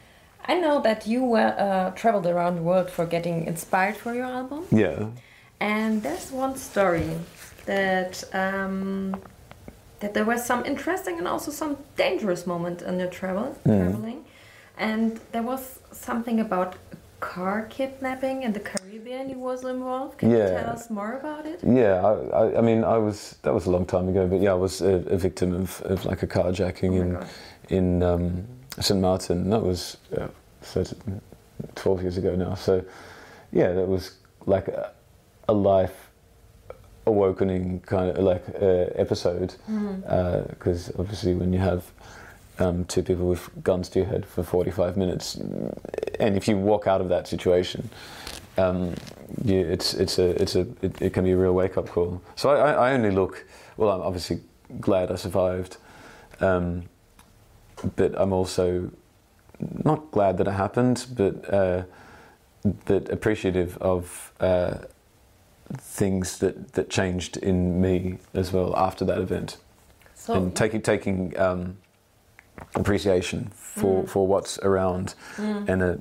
i 0.50 0.54
know 0.60 0.80
that 0.82 1.06
you 1.06 1.20
were 1.24 1.54
uh, 1.66 1.90
traveled 2.00 2.26
around 2.26 2.54
the 2.56 2.62
world 2.70 2.88
for 2.90 3.04
getting 3.06 3.46
inspired 3.46 3.96
for 3.96 4.12
your 4.14 4.26
album 4.40 4.64
Yeah. 4.70 5.06
and 5.60 6.02
there's 6.02 6.30
one 6.44 6.56
story 6.56 7.08
that 7.66 8.12
um, 8.42 9.14
that 10.00 10.12
there 10.14 10.24
was 10.24 10.44
some 10.44 10.64
interesting 10.72 11.18
and 11.18 11.28
also 11.28 11.50
some 11.52 11.76
dangerous 11.96 12.46
moment 12.46 12.82
in 12.82 12.98
your 12.98 13.10
travel 13.10 13.56
traveling 13.64 14.24
and 14.78 15.20
there 15.32 15.42
was 15.52 15.78
something 15.92 16.40
about 16.40 16.74
car 17.22 17.66
kidnapping 17.70 18.42
in 18.42 18.52
the 18.52 18.60
caribbean 18.70 19.30
you 19.30 19.38
was 19.38 19.62
involved 19.64 20.18
can 20.18 20.30
you 20.30 20.38
Yeah. 20.38 20.50
tell 20.60 20.70
us 20.76 20.90
more 20.90 21.12
about 21.22 21.46
it 21.52 21.58
Yeah, 21.82 21.94
I, 22.08 22.12
I, 22.42 22.58
I 22.58 22.60
mean, 22.68 22.80
I 22.84 22.98
was 23.06 23.36
that 23.44 23.54
was 23.54 23.66
a 23.66 23.70
long 23.70 23.86
time 23.86 24.06
ago, 24.12 24.22
but 24.32 24.40
yeah, 24.44 24.52
I 24.58 24.60
was 24.66 24.74
a, 24.82 24.94
a 25.16 25.18
victim 25.28 25.54
of, 25.62 25.80
of 25.92 26.04
like 26.10 26.20
a 26.24 26.26
carjacking 26.36 26.92
Oh 26.98 27.02
in 27.02 27.08
God. 27.14 27.26
in 27.78 27.86
um, 28.02 28.24
St 28.80 29.00
Martin. 29.00 29.38
That 29.50 29.62
was 29.62 29.96
uh, 30.18 30.28
13, 30.62 31.20
12 31.74 32.02
years 32.02 32.16
ago 32.18 32.34
now. 32.34 32.54
So 32.56 32.82
yeah, 33.52 33.72
that 33.78 33.86
was 33.86 34.04
like 34.46 34.66
a, 34.68 34.90
a 35.48 35.52
life 35.74 35.98
awakening 37.06 37.80
kind 37.86 38.08
of 38.10 38.18
like 38.32 38.44
uh, 38.60 39.04
episode 39.04 39.50
because 40.52 40.90
obviously 40.98 41.34
when 41.40 41.52
you 41.52 41.58
have 41.60 41.82
um, 42.58 42.84
two 42.84 43.02
people 43.02 43.26
with 43.26 43.50
guns 43.62 43.88
to 43.90 44.00
your 44.00 44.08
head 44.08 44.26
for 44.26 44.42
45 44.42 44.96
minutes. 44.96 45.36
And 45.36 46.36
if 46.36 46.46
you 46.48 46.56
walk 46.56 46.86
out 46.86 47.00
of 47.00 47.08
that 47.08 47.26
situation 47.26 47.88
um, 48.58 48.94
you, 49.44 49.60
it's 49.60 49.94
it's 49.94 50.18
a 50.18 50.42
it's 50.42 50.54
a 50.54 50.66
it, 50.82 51.00
it 51.00 51.12
can 51.12 51.24
be 51.24 51.32
a 51.32 51.36
real 51.36 51.54
wake 51.54 51.76
up 51.78 51.88
call. 51.88 52.22
So 52.36 52.50
I, 52.50 52.72
I 52.72 52.92
only 52.92 53.10
look 53.10 53.46
well 53.76 53.90
I'm 53.90 54.02
obviously 54.02 54.40
glad 54.80 55.10
I 55.10 55.16
survived 55.16 55.78
um, 56.40 56.84
but 57.96 58.14
I'm 58.18 58.32
also 58.32 58.90
not 59.84 60.10
glad 60.10 60.38
that 60.38 60.46
it 60.46 60.52
happened 60.52 61.06
but 61.14 61.52
uh, 61.52 61.84
but 62.84 63.10
appreciative 63.10 63.78
of 63.78 64.32
uh, 64.40 64.78
things 65.78 66.38
that, 66.38 66.72
that 66.74 66.90
changed 66.90 67.36
in 67.38 67.80
me 67.80 68.18
as 68.34 68.52
well 68.52 68.76
after 68.76 69.04
that 69.06 69.18
event, 69.18 69.56
so 70.14 70.34
and 70.34 70.54
taking 70.54 70.82
taking 70.82 71.38
um, 71.38 71.78
appreciation 72.74 73.50
for, 73.54 74.02
mm. 74.02 74.08
for 74.08 74.26
what's 74.26 74.58
around, 74.60 75.14
mm. 75.36 75.68
and 75.68 75.82
a 75.82 76.00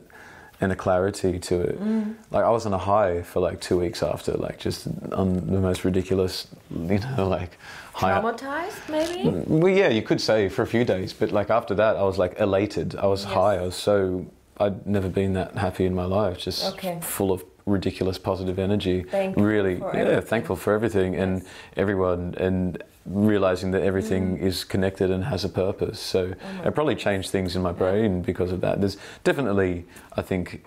and 0.62 0.72
a 0.72 0.76
clarity 0.76 1.40
to 1.40 1.60
it. 1.60 1.82
Mm. 1.82 2.14
Like 2.30 2.46
I 2.46 2.50
was 2.52 2.68
on 2.68 2.74
a 2.74 2.78
high 2.78 3.24
for 3.24 3.40
like 3.40 3.60
two 3.60 3.80
weeks 3.80 4.04
after, 4.04 4.34
like 4.34 4.60
just 4.60 4.88
on 5.12 5.48
the 5.48 5.60
most 5.60 5.84
ridiculous, 5.84 6.48
you 6.70 7.00
know, 7.00 7.28
like 7.28 7.58
high. 7.94 8.22
traumatized 8.22 8.88
maybe 8.88 9.28
Well, 9.48 9.74
yeah, 9.74 9.90
you 9.90 10.04
could 10.04 10.22
say 10.22 10.50
for 10.50 10.62
a 10.62 10.68
few 10.68 10.86
days, 10.86 11.14
but 11.14 11.32
like 11.32 11.50
after 11.50 11.74
that, 11.76 11.96
I 11.96 12.04
was 12.04 12.20
like 12.20 12.40
elated. 12.40 12.96
I 12.96 13.08
was 13.08 13.24
Yes. 13.24 13.34
high. 13.34 13.56
I 13.58 13.62
was 13.62 13.76
so 13.76 14.28
I'd 14.60 14.86
never 14.86 15.10
been 15.10 15.34
that 15.34 15.56
happy 15.58 15.86
in 15.86 15.96
my 15.96 16.06
life. 16.06 16.38
Just 16.38 16.74
Okay. 16.74 17.00
full 17.02 17.32
of 17.32 17.44
ridiculous 17.66 18.20
positive 18.20 18.60
energy. 18.60 19.04
Thankful 19.04 19.44
really, 19.44 19.78
yeah, 19.80 19.88
everything. 19.94 20.22
thankful 20.22 20.56
for 20.56 20.74
everything 20.74 21.16
and 21.16 21.44
everyone, 21.76 22.36
and 22.38 22.84
realizing 23.06 23.72
that 23.72 23.82
everything 23.82 24.38
Mm. 24.38 24.42
is 24.42 24.64
connected 24.64 25.10
and 25.10 25.24
has 25.26 25.44
a 25.44 25.50
purpose. 25.50 26.00
So 26.00 26.34
Oh 26.64 26.68
it 26.68 26.76
probably 26.76 26.96
changed 26.96 27.30
things 27.32 27.56
in 27.56 27.62
my 27.62 27.72
brain 27.72 28.22
because 28.22 28.52
of 28.52 28.62
that. 28.62 28.80
There's 28.80 28.98
definitely, 29.24 29.86
I 30.16 30.22
think, 30.22 30.64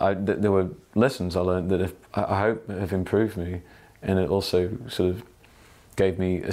I, 0.00 0.14
th- 0.14 0.38
there 0.38 0.52
were 0.52 0.68
lessons 0.94 1.36
I 1.36 1.40
learned 1.40 1.70
that 1.70 1.80
have, 1.80 1.94
I 2.14 2.40
hope 2.40 2.68
have 2.70 2.92
improved 2.92 3.36
me, 3.36 3.62
and 4.02 4.18
it 4.18 4.28
also 4.30 4.70
sort 4.88 5.10
of 5.10 5.22
gave 5.96 6.18
me 6.18 6.42
a 6.42 6.52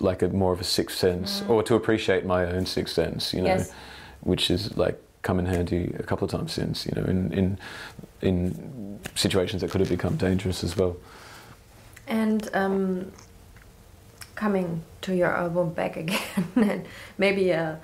like 0.00 0.22
a 0.22 0.28
more 0.28 0.52
of 0.52 0.60
a 0.60 0.64
sixth 0.64 0.96
sense, 0.98 1.42
or 1.48 1.62
to 1.64 1.74
appreciate 1.74 2.24
my 2.24 2.44
own 2.44 2.66
sixth 2.66 2.94
sense. 2.94 3.32
You 3.34 3.42
know, 3.42 3.48
Yes. 3.56 3.72
which 4.20 4.50
is 4.50 4.76
like 4.76 5.00
come 5.22 5.38
in 5.40 5.46
handy 5.46 5.92
a 5.98 6.02
couple 6.04 6.24
of 6.24 6.30
times 6.30 6.52
since. 6.52 6.86
You 6.86 6.92
know, 6.96 7.04
in 7.08 7.32
in 7.32 7.58
in 8.22 9.00
situations 9.16 9.62
that 9.62 9.70
could 9.72 9.80
have 9.80 9.90
become 9.90 10.16
dangerous 10.16 10.62
as 10.64 10.76
well. 10.76 10.96
And 12.06 12.48
um, 12.54 13.10
coming 14.34 14.82
to 15.02 15.14
your 15.14 15.30
album 15.30 15.70
back 15.70 15.96
again, 15.96 16.20
and 16.56 16.86
maybe 17.18 17.52
uh, 17.52 17.76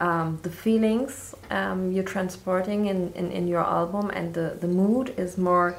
um, 0.00 0.38
the 0.42 0.50
feelings 0.50 1.34
um, 1.50 1.92
you're 1.92 2.04
transporting 2.04 2.86
in, 2.86 3.12
in, 3.14 3.30
in 3.32 3.48
your 3.48 3.60
album 3.64 4.10
and 4.10 4.34
the, 4.34 4.56
the 4.60 4.68
mood 4.68 5.14
is 5.16 5.36
more 5.36 5.76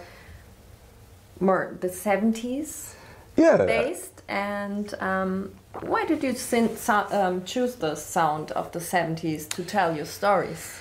more 1.40 1.78
the 1.80 1.88
70s 1.88 2.96
Yeah. 3.38 3.58
based. 3.66 4.24
And 4.28 4.94
um, 5.00 5.54
why 5.82 6.06
did 6.06 6.22
you 6.22 6.34
sin- 6.36 6.76
so, 6.76 7.08
um, 7.12 7.46
choose 7.46 7.76
the 7.76 7.96
sound 7.96 8.52
of 8.52 8.72
the 8.74 8.80
70s 8.80 9.48
to 9.50 9.64
tell 9.64 9.96
your 9.96 10.06
stories? 10.06 10.78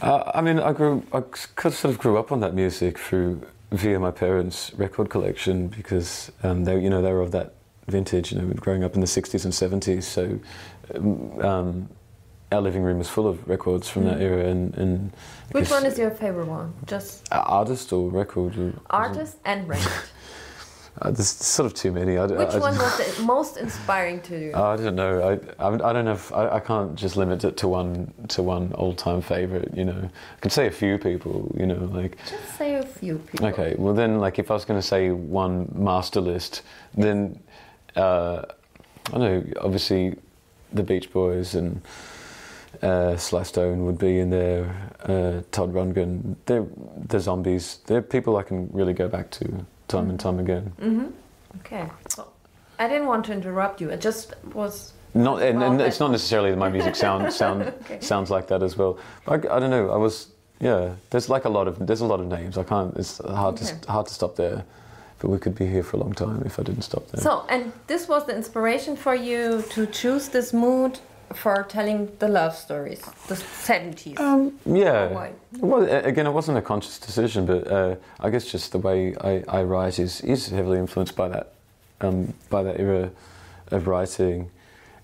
Uh, 0.00 0.30
I 0.34 0.40
mean, 0.40 0.58
I 0.58 0.72
grew, 0.72 1.02
I 1.12 1.22
sort 1.36 1.84
of 1.84 1.98
grew 1.98 2.16
up 2.16 2.32
on 2.32 2.40
that 2.40 2.54
music 2.54 2.98
through 2.98 3.42
via 3.70 4.00
my 4.00 4.10
parents' 4.10 4.72
record 4.74 5.10
collection 5.10 5.68
because 5.68 6.32
um, 6.42 6.64
they, 6.64 6.80
you 6.80 6.88
know, 6.88 7.02
they 7.02 7.12
were 7.12 7.20
of 7.20 7.32
that 7.32 7.52
vintage. 7.90 8.32
You 8.32 8.40
know, 8.40 8.52
growing 8.54 8.84
up 8.84 8.94
in 8.94 9.00
the 9.00 9.06
'60s 9.06 9.44
and 9.44 9.52
'70s, 9.52 10.04
so 10.04 10.38
um, 11.46 11.88
our 12.52 12.60
living 12.60 12.82
room 12.82 12.98
was 12.98 13.08
full 13.08 13.26
of 13.28 13.46
records 13.48 13.88
from 13.88 14.04
that 14.04 14.20
era. 14.20 14.44
And, 14.46 14.74
and 14.76 15.12
Which 15.52 15.64
guess, 15.64 15.70
one 15.70 15.86
is 15.86 15.98
your 15.98 16.10
favorite 16.10 16.48
one? 16.48 16.74
Just 16.86 17.28
artist 17.30 17.92
or 17.92 18.10
record? 18.10 18.58
or- 18.58 18.74
artist 18.90 19.36
and 19.44 19.68
record. 19.68 19.92
Uh, 21.02 21.10
there's 21.10 21.28
sort 21.28 21.64
of 21.64 21.72
too 21.72 21.92
many. 21.92 22.18
I, 22.18 22.26
Which 22.26 22.48
I, 22.48 22.58
one 22.58 22.76
was 22.76 23.16
the 23.16 23.22
most 23.22 23.56
inspiring 23.56 24.20
to 24.22 24.38
you? 24.38 24.54
I 24.54 24.76
don't 24.76 24.96
know. 24.96 25.20
I, 25.58 25.64
I, 25.64 25.72
I 25.72 25.92
don't 25.92 26.04
know 26.04 26.12
if 26.12 26.32
I, 26.32 26.56
I 26.56 26.60
can't 26.60 26.94
just 26.94 27.16
limit 27.16 27.44
it 27.44 27.56
to 27.58 27.68
one 27.68 28.12
to 28.28 28.42
one 28.42 28.72
old 28.74 28.98
time 28.98 29.22
favorite. 29.22 29.72
You 29.74 29.84
know, 29.84 30.10
I 30.36 30.40
could 30.40 30.52
say 30.52 30.66
a 30.66 30.70
few 30.70 30.98
people. 30.98 31.54
You 31.56 31.66
know, 31.66 31.76
like 31.76 32.18
Just 32.28 32.58
say 32.58 32.74
a 32.74 32.82
few 32.82 33.18
people. 33.18 33.46
Okay, 33.46 33.76
well 33.78 33.94
then, 33.94 34.18
like 34.18 34.38
if 34.38 34.50
I 34.50 34.54
was 34.54 34.64
going 34.64 34.80
to 34.80 34.86
say 34.86 35.10
one 35.10 35.72
master 35.74 36.20
list, 36.20 36.62
then 36.94 37.40
uh, 37.96 38.42
I 39.12 39.18
know. 39.18 39.44
Obviously, 39.60 40.16
the 40.72 40.82
Beach 40.82 41.12
Boys 41.12 41.54
and 41.54 41.80
uh, 42.82 43.16
Sly 43.16 43.42
Stone 43.42 43.84
would 43.86 43.98
be 43.98 44.18
in 44.18 44.30
there. 44.30 44.74
Uh, 45.02 45.42
Todd 45.50 45.72
Rundgren, 45.72 46.36
they're 46.46 46.66
the 47.08 47.18
zombies. 47.20 47.80
They're 47.86 48.02
people 48.02 48.36
I 48.36 48.42
can 48.42 48.68
really 48.72 48.92
go 48.92 49.08
back 49.08 49.30
to 49.32 49.66
time 49.88 50.10
and 50.10 50.18
time 50.20 50.38
again. 50.38 50.72
Mm-hmm. 50.80 51.06
Okay. 51.60 51.88
So 52.08 52.28
I 52.78 52.88
didn't 52.88 53.06
want 53.08 53.24
to 53.26 53.32
interrupt 53.32 53.80
you. 53.80 53.90
It 53.90 54.00
just 54.00 54.34
was. 54.54 54.92
Not, 55.12 55.42
and, 55.42 55.60
and 55.60 55.80
it's 55.80 55.98
not 55.98 56.12
necessarily 56.12 56.50
that 56.50 56.56
my 56.56 56.68
music 56.68 56.94
sound 56.94 57.32
sound 57.42 57.62
Okay. 57.62 57.98
sounds 58.00 58.30
like 58.30 58.46
that 58.48 58.62
as 58.62 58.76
well. 58.76 58.98
But 59.24 59.44
I, 59.50 59.56
I 59.56 59.60
don't 59.60 59.70
know. 59.70 59.90
I 59.90 59.96
was 59.96 60.28
yeah. 60.60 60.94
There's 61.10 61.28
like 61.28 61.46
a 61.46 61.48
lot 61.48 61.66
of 61.66 61.84
there's 61.84 62.00
a 62.00 62.06
lot 62.06 62.20
of 62.20 62.26
names. 62.26 62.56
I 62.56 62.62
can't. 62.62 62.96
It's 62.96 63.18
hard 63.18 63.56
Okay. 63.60 63.72
to 63.82 63.90
hard 63.90 64.06
to 64.06 64.14
stop 64.14 64.36
there. 64.36 64.64
But 65.20 65.28
we 65.28 65.38
could 65.38 65.54
be 65.54 65.66
here 65.66 65.82
for 65.82 65.98
a 65.98 66.00
long 66.00 66.14
time 66.14 66.42
if 66.46 66.58
I 66.58 66.62
didn't 66.62 66.82
stop 66.82 67.06
there. 67.08 67.20
So, 67.20 67.44
and 67.48 67.72
this 67.86 68.08
was 68.08 68.26
the 68.26 68.34
inspiration 68.34 68.96
for 68.96 69.14
you 69.14 69.62
to 69.70 69.86
choose 69.86 70.28
this 70.28 70.52
mood 70.52 70.98
for 71.34 71.62
telling 71.68 72.10
the 72.18 72.26
love 72.26 72.56
stories, 72.56 73.00
the 73.28 73.34
70s. 73.34 74.18
Um, 74.18 74.58
yeah. 74.66 75.30
Well, 75.58 75.84
again, 75.84 76.26
it 76.26 76.32
wasn't 76.32 76.58
a 76.58 76.62
conscious 76.62 76.98
decision, 76.98 77.46
but 77.46 77.70
uh, 77.70 77.96
I 78.18 78.30
guess 78.30 78.50
just 78.50 78.72
the 78.72 78.78
way 78.78 79.14
I, 79.20 79.44
I 79.46 79.62
write 79.62 79.98
is, 79.98 80.20
is 80.22 80.48
heavily 80.48 80.78
influenced 80.78 81.14
by 81.14 81.28
that, 81.28 81.52
um, 82.00 82.34
by 82.48 82.62
that 82.62 82.80
era 82.80 83.10
of 83.70 83.86
writing, 83.86 84.50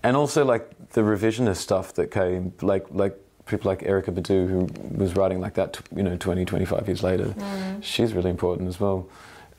and 0.03 0.17
also 0.17 0.43
like 0.43 0.89
the 0.89 1.01
revisionist 1.01 1.57
stuff 1.57 1.93
that 1.93 2.11
came, 2.11 2.53
like 2.61 2.85
like 2.91 3.17
people 3.45 3.69
like 3.69 3.79
Erykah 3.79 4.13
Badu, 4.13 4.49
who 4.49 4.67
was 4.97 5.15
writing 5.15 5.39
like 5.39 5.53
that, 5.53 5.79
you 5.95 6.03
know, 6.03 6.17
20, 6.17 6.43
25 6.43 6.87
years 6.87 7.01
later. 7.03 7.33
She's 7.81 8.13
really 8.13 8.29
important 8.29 8.67
as 8.67 8.79
well. 8.79 9.07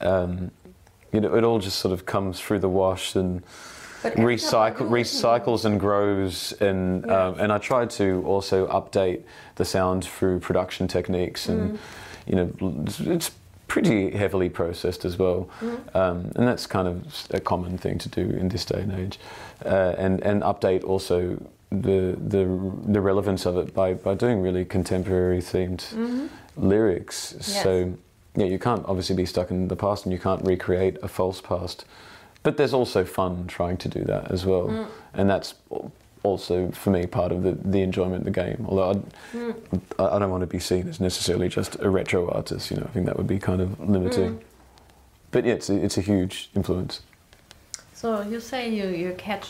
Um, 0.00 0.50
you 1.12 1.20
know, 1.20 1.34
it 1.34 1.44
all 1.44 1.58
just 1.58 1.78
sort 1.78 1.92
of 1.92 2.04
comes 2.06 2.40
through 2.40 2.58
the 2.60 2.68
wash 2.68 3.16
and 3.16 3.42
recycle, 4.02 4.88
recycles 4.88 5.64
and 5.64 5.80
grows, 5.80 6.52
and 6.60 7.04
Yeah. 7.06 7.26
um, 7.28 7.40
and 7.40 7.52
I 7.52 7.58
try 7.58 7.86
to 7.86 8.22
also 8.26 8.66
update 8.68 9.22
the 9.56 9.64
sound 9.64 10.04
through 10.04 10.40
production 10.40 10.86
techniques, 10.86 11.48
and 11.48 11.72
Mm. 11.72 11.78
you 12.26 12.36
know, 12.36 12.82
it's- 12.82 13.00
it's 13.00 13.30
pretty 13.66 14.10
heavily 14.12 14.48
processed 14.48 15.04
as 15.04 15.18
well, 15.18 15.48
Mm. 15.60 15.96
um, 15.96 16.30
and 16.36 16.46
that's 16.46 16.66
kind 16.66 16.86
of 16.88 17.02
a 17.32 17.40
common 17.40 17.76
thing 17.78 17.98
to 17.98 18.08
do 18.08 18.20
in 18.36 18.48
this 18.48 18.64
day 18.64 18.80
and 18.82 18.92
age, 18.92 19.18
uh, 19.64 19.94
and 19.98 20.20
and 20.22 20.42
update 20.42 20.84
also 20.84 21.36
the 21.70 22.16
the 22.28 22.44
the 22.86 23.00
relevance 23.00 23.44
of 23.46 23.56
it 23.58 23.74
by 23.74 23.94
by 23.94 24.14
doing 24.14 24.40
really 24.42 24.64
contemporary 24.64 25.40
themed 25.40 25.82
lyrics. 26.56 27.32
Mm-hmm. 27.32 27.52
Yes. 27.52 27.62
So 27.62 27.92
yeah, 28.38 28.46
you 28.46 28.58
can't 28.58 28.84
obviously 28.86 29.16
be 29.16 29.26
stuck 29.26 29.50
in 29.50 29.68
the 29.68 29.76
past, 29.76 30.04
and 30.04 30.12
you 30.12 30.18
can't 30.18 30.44
recreate 30.44 30.96
a 31.02 31.08
false 31.08 31.40
past. 31.40 31.84
But 32.42 32.56
there's 32.56 32.72
also 32.72 33.04
fun 33.04 33.46
trying 33.46 33.76
to 33.78 33.88
do 33.88 34.02
that 34.04 34.30
as 34.30 34.46
well, 34.46 34.68
Mm. 34.68 34.86
and 35.14 35.28
that's 35.30 35.54
also 36.22 36.70
for 36.72 36.90
me 36.90 37.06
part 37.06 37.32
of 37.32 37.42
the, 37.42 37.52
the 37.52 37.80
enjoyment 37.82 38.26
of 38.26 38.32
the 38.32 38.40
game. 38.44 38.64
Although 38.68 38.90
I'd, 38.90 39.02
Mm. 39.34 39.54
I, 39.98 40.04
I 40.16 40.18
don't 40.18 40.30
want 40.30 40.42
to 40.42 40.46
be 40.46 40.58
seen 40.60 40.88
as 40.88 41.00
necessarily 41.00 41.48
just 41.48 41.76
a 41.80 41.90
retro 41.90 42.30
artist. 42.30 42.70
You 42.70 42.76
know, 42.78 42.84
I 42.88 42.90
think 42.94 43.06
that 43.06 43.16
would 43.16 43.26
be 43.26 43.38
kind 43.38 43.60
of 43.60 43.78
limiting. 43.80 44.36
Mm. 44.38 44.42
But 45.30 45.44
yeah, 45.44 45.54
it's 45.54 45.68
a, 45.70 45.76
it's 45.84 45.98
a 45.98 46.00
huge 46.00 46.50
influence. 46.54 47.02
So 47.94 48.22
you 48.22 48.40
say 48.40 48.68
you, 48.70 48.88
you 48.88 49.14
catch 49.18 49.46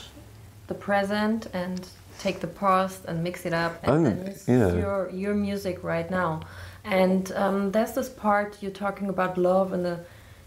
the 0.67 0.75
present 0.75 1.47
and 1.53 1.87
take 2.19 2.41
the 2.41 2.47
past 2.49 3.05
and 3.07 3.23
mix 3.23 3.47
it 3.47 3.53
up, 3.55 3.79
and 3.85 3.93
Oh, 3.93 4.03
then 4.05 4.19
it's 4.27 4.49
yeah. 4.49 4.73
your 4.75 5.11
your 5.11 5.35
music 5.35 5.85
right 5.85 6.11
now. 6.11 6.41
And 6.89 7.33
um, 7.33 7.73
there's 7.73 7.93
this 7.93 8.09
part 8.09 8.57
you're 8.63 8.71
talking 8.71 9.09
about 9.09 9.37
love 9.37 9.73
in 9.73 9.83
the 9.83 10.01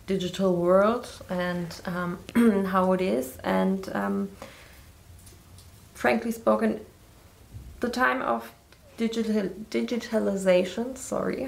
digital 0.07 0.55
world 0.55 1.07
and 1.29 1.81
um, 1.86 2.19
how 2.65 2.93
it 2.93 3.01
is. 3.01 3.38
And 3.43 3.89
um, 3.95 4.29
frankly 5.93 6.31
spoken, 6.31 6.79
the 7.79 7.89
time 7.89 8.21
of 8.21 8.51
digital 8.98 9.50
digitalization. 9.69 10.98
Sorry. 10.98 11.48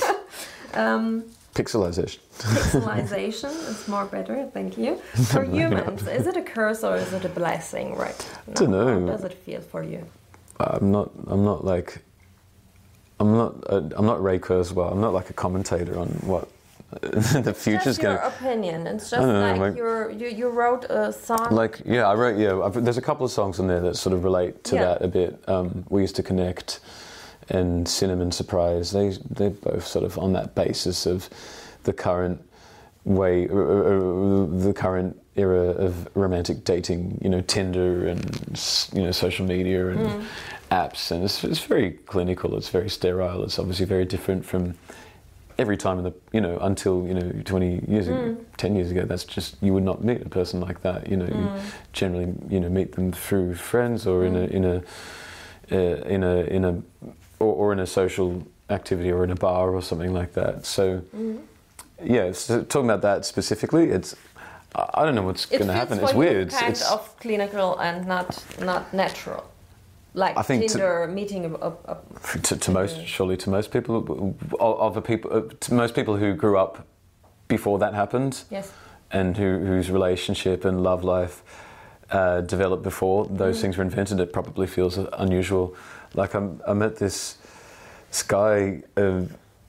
um, 0.74 1.24
Pixelization. 1.54 2.20
Pixelization 2.38 3.50
is 3.70 3.88
more 3.88 4.06
better, 4.06 4.48
thank 4.54 4.78
you. 4.78 4.96
For 5.32 5.42
humans, 5.44 6.06
is 6.06 6.26
it 6.26 6.36
a 6.36 6.42
curse 6.42 6.84
or 6.84 6.96
is 6.96 7.12
it 7.12 7.24
a 7.24 7.28
blessing 7.28 7.96
right 7.96 8.20
now? 8.46 8.54
Dunno. 8.54 9.00
How 9.00 9.06
does 9.06 9.24
it 9.24 9.34
feel 9.34 9.60
for 9.60 9.82
you? 9.82 10.06
I'm 10.60 10.90
not. 10.90 11.10
I'm 11.26 11.44
not 11.44 11.64
like. 11.64 11.98
I'm 13.20 13.32
not. 13.36 13.54
Uh, 13.68 13.82
I'm 13.96 14.06
not 14.06 14.22
Ray 14.22 14.38
Kurzweil. 14.38 14.90
I'm 14.90 15.00
not 15.00 15.12
like 15.12 15.30
a 15.30 15.34
commentator 15.34 15.98
on 15.98 16.08
what 16.24 16.48
the 17.02 17.54
future's 17.54 17.54
going. 17.54 17.80
just 17.84 18.02
your 18.02 18.16
going. 18.16 18.32
opinion. 18.32 18.86
It's 18.86 19.10
just 19.10 19.20
know, 19.22 19.54
like 19.56 19.76
you 19.76 20.26
you 20.28 20.48
wrote 20.48 20.84
a 20.90 21.12
song. 21.12 21.48
Like 21.50 21.82
yeah, 21.84 22.08
I 22.08 22.14
wrote 22.14 22.38
yeah. 22.38 22.60
I've, 22.60 22.82
there's 22.82 22.96
a 22.98 23.02
couple 23.02 23.24
of 23.26 23.30
songs 23.30 23.60
on 23.60 23.68
there 23.68 23.80
that 23.80 23.96
sort 23.96 24.14
of 24.14 24.24
relate 24.24 24.64
to 24.64 24.74
Yeah. 24.76 24.84
that 24.86 25.02
a 25.02 25.08
bit. 25.08 25.38
Um, 25.48 25.84
we 25.90 26.00
used 26.00 26.16
to 26.16 26.22
connect, 26.22 26.80
and 27.50 27.86
Cinnamon 27.86 28.32
Surprise. 28.32 28.90
They 28.90 29.10
they're 29.30 29.50
both 29.50 29.86
sort 29.86 30.04
of 30.04 30.18
on 30.18 30.32
that 30.32 30.54
basis 30.54 31.06
of 31.06 31.28
the 31.84 31.92
current 31.92 32.42
way, 33.04 33.48
uh, 33.48 33.54
uh, 33.54 34.46
the 34.66 34.72
current 34.74 35.16
era 35.36 35.70
of 35.86 36.08
romantic 36.16 36.64
dating. 36.64 37.18
You 37.22 37.28
know, 37.30 37.40
Tinder 37.42 38.06
and 38.08 38.24
you 38.94 39.02
know 39.02 39.12
social 39.12 39.44
media 39.46 39.88
and 39.90 40.00
Mm. 40.00 40.24
Apps, 40.70 41.10
and 41.10 41.24
it's, 41.24 41.42
it's 41.44 41.60
very 41.60 41.92
clinical. 41.92 42.56
It's 42.56 42.68
very 42.68 42.88
sterile. 42.88 43.42
It's 43.44 43.58
obviously 43.58 43.86
very 43.86 44.04
different 44.04 44.44
from 44.44 44.74
every 45.58 45.76
time 45.76 45.98
in 45.98 46.04
the 46.04 46.14
you 46.32 46.40
know 46.40 46.56
until 46.62 47.06
you 47.06 47.12
know 47.12 47.30
20 47.44 47.84
years 47.86 48.08
ago 48.08 48.16
Mm. 48.16 48.44
10 48.56 48.76
years 48.76 48.90
ago 48.90 49.02
that's 49.04 49.24
just 49.24 49.56
you 49.62 49.74
would 49.74 49.82
not 49.82 50.02
meet 50.02 50.22
a 50.22 50.28
person 50.30 50.58
like 50.58 50.80
that 50.80 51.06
you 51.10 51.18
know 51.18 51.26
you 51.26 51.32
Mm. 51.34 51.60
generally 51.92 52.32
you 52.48 52.60
know 52.60 52.70
meet 52.70 52.92
them 52.92 53.12
through 53.12 53.54
friends 53.56 54.06
or 54.06 54.24
in 54.24 54.36
a 54.36 54.44
in 54.44 54.64
a 54.64 54.76
uh, 55.70 55.76
in 56.14 56.24
a 56.24 56.36
in 56.56 56.64
a 56.64 56.82
or, 57.40 57.52
or 57.54 57.72
in 57.74 57.78
a 57.78 57.86
social 57.86 58.42
activity 58.70 59.12
or 59.12 59.22
in 59.22 59.30
a 59.30 59.34
bar 59.34 59.74
or 59.74 59.82
something 59.82 60.14
like 60.14 60.32
that 60.32 60.64
so 60.64 61.02
Mm. 61.14 61.40
yeah 62.02 62.32
so 62.32 62.62
talking 62.62 62.88
about 62.88 63.02
that 63.02 63.26
specifically 63.26 63.90
it's 63.90 64.16
I 64.74 65.04
don't 65.04 65.14
know 65.14 65.24
what's 65.24 65.44
going 65.44 65.66
to 65.66 65.74
happen 65.74 65.98
it's 65.98 66.14
weird 66.14 66.50
kind 66.52 66.70
it's 66.70 66.90
of 66.90 67.02
clinical 67.20 67.76
and 67.80 68.06
not 68.06 68.28
not 68.64 68.94
natural. 68.94 69.44
Like 70.14 70.36
I 70.36 70.42
think 70.42 70.62
to- 70.62 70.68
Tinder 70.68 71.06
meeting 71.08 71.44
a, 71.44 71.54
a, 71.54 71.72
a 71.84 71.98
to, 72.42 72.56
to 72.56 72.70
most 72.70 73.06
surely 73.06 73.36
to 73.38 73.50
most 73.50 73.70
people 73.70 73.96
of 73.96 74.54
of 74.60 74.94
the 74.94 75.02
people 75.02 75.42
to 75.42 75.74
most 75.74 75.94
people 75.94 76.16
who 76.16 76.34
grew 76.34 76.58
up 76.58 76.86
before 77.48 77.78
that 77.78 77.94
happened 77.94 78.44
yes. 78.50 78.72
and 79.10 79.36
who, 79.36 79.58
whose 79.58 79.90
relationship 79.90 80.64
and 80.64 80.82
love 80.82 81.04
life 81.04 81.42
uh, 82.10 82.40
developed 82.42 82.82
before 82.82 83.26
those 83.26 83.58
Mm. 83.58 83.60
things 83.62 83.76
were 83.76 83.84
invented, 83.84 84.18
it 84.20 84.32
probably 84.32 84.66
feels 84.66 84.98
unusual. 84.98 85.74
Like 86.14 86.34
I'm, 86.34 86.60
I 86.66 86.72
met 86.74 86.96
this, 86.96 87.38
this 88.08 88.22
guy 88.22 88.82
uh, 88.96 89.22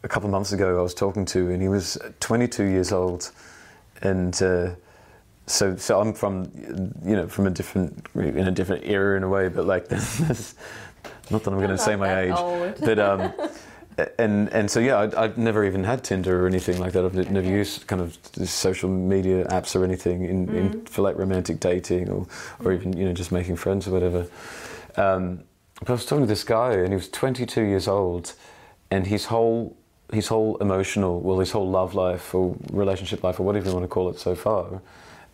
a 0.03 0.07
couple 0.07 0.27
of 0.27 0.31
months 0.31 0.51
ago 0.53 0.79
I 0.79 0.81
was 0.81 0.93
talking 0.95 1.25
to, 1.25 1.49
and 1.51 1.61
he 1.61 1.67
was 1.67 1.97
22 2.19 2.63
years 2.63 2.91
old, 2.91 3.31
and 4.01 4.33
uh, 4.41 4.71
so 5.51 5.75
so 5.75 5.99
I'm 6.01 6.13
from 6.13 6.51
you 7.03 7.15
know 7.15 7.27
from 7.27 7.47
a 7.47 7.49
different 7.49 8.07
in 8.15 8.47
a 8.47 8.51
different 8.51 8.85
era 8.85 9.17
in 9.17 9.23
a 9.23 9.29
way, 9.29 9.47
but 9.49 9.65
like 9.65 9.89
Not 11.31 11.43
that 11.43 11.51
I'm 11.53 11.57
going 11.59 11.69
to 11.69 11.77
say 11.77 11.95
my 11.95 12.21
age, 12.21 12.33
old. 12.35 12.75
but 12.81 12.99
um, 12.99 13.33
and 14.19 14.49
and 14.49 14.69
so 14.69 14.79
yeah, 14.79 14.99
I'd, 14.99 15.15
I'd 15.15 15.37
never 15.37 15.63
even 15.65 15.83
had 15.83 16.03
Tinder 16.03 16.43
or 16.43 16.47
anything 16.47 16.77
like 16.79 16.91
that. 16.93 17.05
I've 17.05 17.31
never 17.31 17.47
used 17.47 17.87
kind 17.87 18.01
of 18.01 18.17
social 18.49 18.89
media 18.89 19.45
apps 19.45 19.75
or 19.75 19.83
anything 19.83 20.23
in, 20.25 20.47
Mm. 20.47 20.55
in 20.55 20.85
for 20.85 21.01
like 21.03 21.17
romantic 21.17 21.59
dating 21.59 22.09
or 22.09 22.27
or 22.63 22.73
even 22.73 22.93
you 22.97 23.05
know 23.05 23.13
just 23.13 23.31
making 23.31 23.55
friends 23.57 23.87
or 23.87 23.91
whatever. 23.91 24.27
Um, 24.97 25.43
but 25.79 25.89
I 25.89 25.93
was 25.93 26.05
talking 26.05 26.23
to 26.25 26.27
this 26.27 26.43
guy 26.43 26.73
and 26.73 26.89
he 26.89 26.95
was 26.95 27.09
22 27.09 27.61
years 27.63 27.87
old, 27.87 28.33
and 28.91 29.07
his 29.07 29.25
whole 29.25 29.75
his 30.13 30.27
whole 30.27 30.57
emotional, 30.57 31.21
well, 31.21 31.39
his 31.39 31.51
whole 31.51 31.69
love 31.69 31.95
life 31.95 32.35
or 32.35 32.55
relationship 32.73 33.23
life 33.23 33.39
or 33.39 33.43
whatever 33.43 33.67
you 33.69 33.73
want 33.73 33.85
to 33.85 33.87
call 33.87 34.09
it 34.09 34.19
so 34.19 34.35
far, 34.35 34.81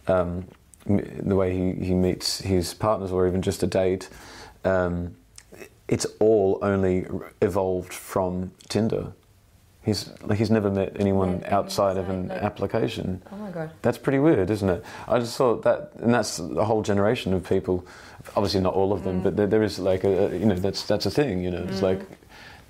um, 0.08 0.48
the 0.86 1.36
way 1.36 1.54
he, 1.54 1.86
he 1.86 1.94
meets 1.94 2.40
his 2.40 2.74
partners 2.74 3.12
or 3.12 3.28
even 3.28 3.42
just 3.42 3.62
a 3.64 3.68
date, 3.68 4.10
um, 4.64 5.16
it's 5.88 6.06
all 6.20 6.60
only 6.62 7.06
evolved 7.42 7.94
from 7.94 8.52
Tinder. 8.70 9.14
He's 9.84 10.10
like 10.22 10.38
he's 10.38 10.52
never 10.52 10.70
met 10.70 10.98
anyone 11.00 11.36
anyone 11.36 11.44
outside 11.54 11.96
of 11.96 12.10
an 12.10 12.28
like- 12.28 12.42
application. 12.42 13.22
Oh 13.32 13.38
my 13.38 13.52
god. 13.52 13.72
That's 13.82 13.98
pretty 13.98 14.20
weird, 14.20 14.50
isn't 14.50 14.70
it? 14.70 14.84
I 15.08 15.18
just 15.20 15.38
thought 15.38 15.64
that, 15.64 15.92
and 16.00 16.14
that's 16.14 16.40
a 16.40 16.66
whole 16.66 16.82
generation 16.82 17.34
of 17.34 17.48
people. 17.48 17.86
Obviously, 18.36 18.60
not 18.60 18.74
all 18.74 18.92
of 18.92 19.06
them, 19.06 19.22
but 19.24 19.38
there, 19.38 19.48
there 19.48 19.64
is 19.64 19.80
like 19.80 20.04
a, 20.04 20.28
a- 20.28 20.38
you 20.38 20.46
know 20.46 20.56
that's 20.56 20.84
that's 20.84 21.06
a 21.06 21.12
thing. 21.12 21.42
You 21.42 21.52
know, 21.52 21.64
it's 21.70 21.82
like 21.82 22.02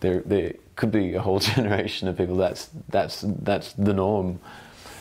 there 0.01 0.21
there 0.27 0.53
could 0.75 0.91
be 0.91 1.15
a 1.15 1.21
whole 1.21 1.39
generation 1.55 2.07
of 2.07 2.17
people. 2.17 2.35
That's 2.35 2.69
that's 2.89 3.25
that's 3.27 3.73
the 3.73 3.93
norm. 3.95 4.39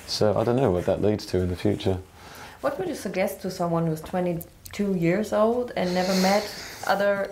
So 0.07 0.39
I 0.39 0.43
don't 0.45 0.57
know 0.57 0.71
what 0.71 0.87
that 0.87 1.03
leads 1.03 1.27
to 1.27 1.39
in 1.41 1.51
the 1.51 1.57
future. 1.57 1.99
What 2.67 2.81
would 2.81 2.89
you 2.89 2.97
suggest 2.97 3.43
to 3.43 3.51
someone 3.53 3.87
who's 3.87 4.01
22 4.01 4.97
years 4.97 5.33
old 5.33 5.71
and 5.77 5.95
never 5.95 6.13
met 6.21 6.43
other 6.85 7.31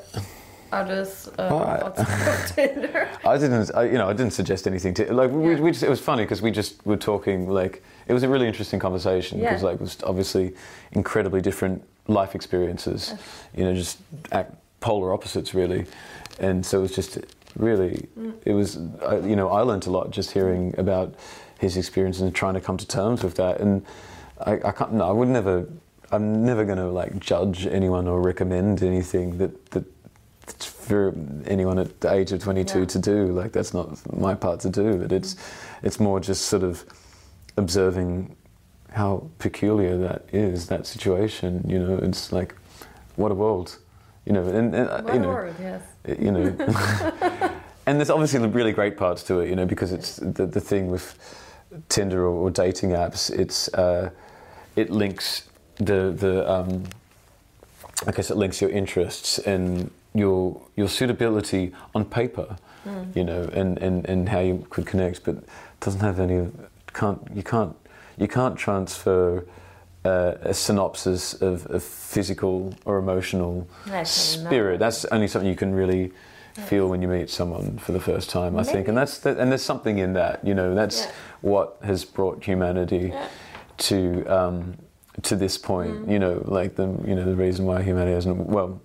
others 0.71 1.27
uh, 1.27 1.49
Well, 1.51 1.95
I- 1.99 2.47
Tinder? 2.55 3.09
I 3.25 3.37
didn't, 3.37 3.69
I, 3.75 3.83
you 3.87 3.99
know, 3.99 4.09
I 4.09 4.13
didn't 4.13 4.33
suggest 4.33 4.69
anything 4.69 4.95
to 4.95 5.13
like. 5.13 5.33
We, 5.33 5.55
Yeah. 5.57 5.61
we 5.61 5.73
just, 5.73 5.83
it 5.83 5.91
was 5.91 6.01
funny 6.01 6.23
because 6.23 6.41
we 6.41 6.53
just 6.53 6.87
were 6.87 6.97
talking. 6.97 7.49
Like, 7.51 7.83
it 8.07 8.13
was 8.13 8.23
a 8.23 8.29
really 8.29 8.47
interesting 8.47 8.79
conversation 8.79 9.41
because 9.41 9.61
Yeah. 9.63 9.67
like 9.71 9.75
it 9.75 9.81
was 9.81 9.97
obviously 10.05 10.55
incredibly 10.93 11.41
different 11.41 11.83
life 12.07 12.37
experiences. 12.37 13.13
You 13.57 13.65
know, 13.65 13.75
just 13.75 13.99
act, 14.31 14.55
polar 14.79 15.13
opposites 15.13 15.53
really, 15.53 15.85
and 16.39 16.65
so 16.65 16.79
it 16.79 16.83
was 16.83 16.95
just 16.95 17.19
really. 17.57 18.07
It 18.45 18.53
was, 18.53 18.79
I, 19.05 19.17
you 19.17 19.35
know, 19.35 19.49
I 19.51 19.63
learned 19.63 19.89
a 19.89 19.91
lot 19.91 20.13
just 20.13 20.31
hearing 20.31 20.77
about 20.79 21.13
his 21.59 21.77
experience 21.77 22.21
and 22.21 22.33
trying 22.33 22.55
to 22.55 22.61
come 22.61 22.77
to 22.77 22.87
terms 22.87 23.25
with 23.25 23.35
that. 23.35 23.59
And 23.61 23.85
I, 24.41 24.53
I 24.65 24.73
can't. 24.73 24.93
No, 24.95 25.09
I 25.09 25.13
would 25.13 25.29
never. 25.29 25.67
I'm 26.11 26.45
never 26.45 26.65
going 26.65 26.79
to 26.79 26.89
like 26.89 27.19
judge 27.19 27.67
anyone 27.67 28.07
or 28.07 28.21
recommend 28.21 28.83
anything 28.83 29.39
that 29.39 29.71
that 29.71 29.85
for 30.63 31.15
anyone 31.47 31.79
at 31.79 32.01
the 32.01 32.13
age 32.13 32.31
of 32.33 32.43
22 32.43 32.81
Yeah. 32.81 32.85
to 32.85 32.99
do. 32.99 33.27
Like 33.27 33.53
that's 33.53 33.73
not 33.73 34.15
my 34.15 34.35
part 34.35 34.61
to 34.61 34.71
do. 34.71 34.99
But 34.99 35.13
it's 35.13 35.35
mm-hmm. 35.35 35.87
it's 35.87 35.99
more 35.99 36.21
just 36.21 36.47
sort 36.47 36.63
of 36.63 36.85
observing 37.57 38.37
how 38.93 39.31
peculiar 39.39 39.97
that 39.99 40.27
is. 40.33 40.67
That 40.67 40.87
situation. 40.87 41.65
You 41.67 41.79
know, 41.79 41.99
it's 41.99 42.33
like 42.33 42.55
what 43.17 43.33
a 43.33 43.35
world. 43.35 43.79
You 44.27 44.33
know, 44.33 44.43
and, 44.43 44.75
and 44.75 44.89
What 44.89 45.15
you 45.15 45.21
a 45.21 45.23
know, 45.23 45.29
word, 45.29 45.55
yes. 45.61 45.83
you 46.19 46.33
know. 46.33 46.47
and 47.87 47.99
there's 47.99 48.11
obviously 48.11 48.41
the 48.41 48.49
really 48.49 48.73
great 48.73 48.97
parts 48.97 49.23
to 49.25 49.41
it, 49.41 49.51
you 49.51 49.57
know, 49.57 49.67
because 49.67 49.93
it's 49.93 50.17
the, 50.17 50.47
the 50.47 50.61
thing 50.61 50.91
with 50.91 51.19
Tinder 51.89 52.23
or, 52.27 52.35
or 52.35 52.51
dating 52.51 52.91
apps. 52.91 53.31
It's 53.31 53.69
uh, 53.75 54.11
it 54.77 54.91
links 54.91 55.49
the 55.77 56.13
the 56.17 56.51
um, 56.51 56.85
I 58.07 58.13
guess 58.13 58.31
it 58.31 58.37
links 58.37 58.61
your 58.61 58.71
interests 58.71 59.39
and 59.39 59.91
your 60.15 60.61
your 60.77 60.89
suitability 60.89 61.73
on 61.95 62.05
paper, 62.05 62.57
you 63.15 63.25
know, 63.25 63.43
and, 63.53 63.79
and, 63.79 64.07
and 64.07 64.29
how 64.29 64.41
you 64.41 64.67
could 64.71 64.87
connect, 64.87 65.25
but 65.25 65.37
it 65.37 65.49
doesn't 65.81 66.01
have 66.01 66.21
any 66.21 66.37
of 66.37 66.53
can't 66.93 67.21
you 67.35 67.43
can't 67.43 67.75
you 68.17 68.29
can't 68.29 68.57
transfer 68.57 69.45
uh, 70.05 70.35
a 70.43 70.55
synopsis 70.55 71.35
of, 71.35 71.67
of 71.67 71.83
physical 71.83 72.75
or 72.85 72.99
emotional 72.99 73.67
cannot. 73.87 74.07
spirit. 74.07 74.79
That's 74.79 75.05
only 75.07 75.27
something 75.29 75.49
you 75.49 75.57
can 75.57 75.75
really 75.75 76.13
feel 76.67 76.89
when 76.89 77.03
you 77.03 77.09
meet 77.09 77.29
someone 77.31 77.79
for 77.79 77.91
the 77.93 78.01
first 78.01 78.31
time, 78.31 78.57
I 78.57 78.63
think, 78.63 78.87
and 78.87 78.97
that's 78.97 79.19
the, 79.19 79.37
and 79.41 79.51
there's 79.51 79.65
something 79.65 79.99
in 79.99 80.13
that, 80.13 80.47
you 80.47 80.55
know, 80.55 80.73
that's 80.75 81.07
Yeah. 81.07 81.11
What 81.45 81.77
has 81.83 82.05
brought 82.05 82.43
humanity 82.43 83.11
Yeah. 83.13 83.29
to 83.77 84.25
um, 84.27 84.77
to 85.23 85.37
this 85.37 85.59
point. 85.59 86.09
You 86.09 86.19
know, 86.19 86.43
like 86.47 86.75
the 86.77 86.87
you 87.07 87.15
know 87.15 87.25
the 87.25 87.37
reason 87.37 87.67
why 87.67 87.83
humanity 87.83 88.15
hasn't 88.15 88.39
well, 88.47 88.81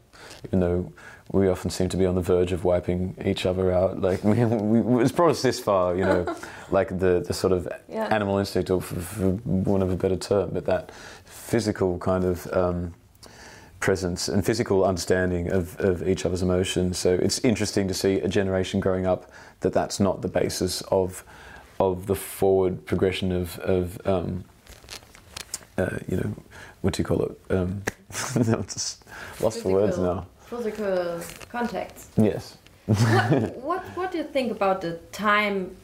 even 0.45 0.60
though 0.60 0.91
we 1.32 1.48
often 1.48 1.69
seem 1.69 1.88
to 1.89 1.98
be 1.98 2.06
on 2.08 2.15
the 2.15 2.22
verge 2.22 2.52
of 2.52 2.63
wiping 2.65 3.15
each 3.24 3.45
other 3.45 3.72
out. 3.72 4.02
Like 4.02 4.24
we, 4.32 4.43
we, 4.45 5.02
it's 5.04 5.12
brought 5.12 5.32
us 5.32 5.41
this 5.41 5.60
far. 5.60 5.95
You 5.95 6.04
know, 6.06 6.36
like 6.72 6.89
the 7.00 7.24
the 7.26 7.34
sort 7.34 7.54
of 7.54 7.67
Yeah. 7.88 8.08
animal 8.12 8.38
instinct, 8.38 8.69
or 8.69 8.82
for, 8.82 9.00
for 9.00 9.30
want 9.45 9.82
of 9.84 9.91
a 9.91 9.95
better 9.95 10.17
term, 10.17 10.50
but 10.54 10.65
that 10.65 10.91
physical 11.26 11.98
kind 11.98 12.26
of. 12.26 12.45
Um, 12.54 12.93
presence 13.80 14.28
and 14.28 14.45
physical 14.45 14.84
understanding 14.84 15.50
of, 15.54 15.80
of 15.80 16.06
each 16.06 16.26
other's 16.26 16.41
emotions. 16.41 16.98
So 16.98 17.13
it's 17.13 17.39
interesting 17.45 17.88
to 17.88 17.93
see 17.93 18.15
a 18.19 18.28
generation 18.28 18.82
growing 18.82 19.08
up 19.08 19.32
that 19.62 19.72
that's 19.72 20.02
not 20.02 20.22
the 20.22 20.28
basis 20.28 20.82
of 20.91 21.24
of 21.80 22.08
the 22.08 22.15
forward 22.15 22.86
progression 22.86 23.32
of, 23.32 23.58
of 23.60 24.00
um, 24.06 24.44
uh, 25.78 25.98
you 26.08 26.18
know, 26.18 26.34
what 26.82 26.94
do 26.94 27.02
you 27.02 27.06
call 27.06 27.24
it? 27.24 27.32
Um, 27.50 27.82
I'm 28.36 28.63
just 28.65 29.04
lost 29.42 29.62
for 29.62 29.72
words 29.72 29.98
now. 29.98 30.26
Physical 30.48 31.22
contacts. 31.50 32.10
Yes. 32.18 32.58
what, 32.86 33.56
what 33.63 33.84
what 33.96 34.12
do 34.12 34.18
you 34.18 34.24
think 34.24 34.52
about 34.52 34.82
the 34.82 34.94
time, 35.12 35.76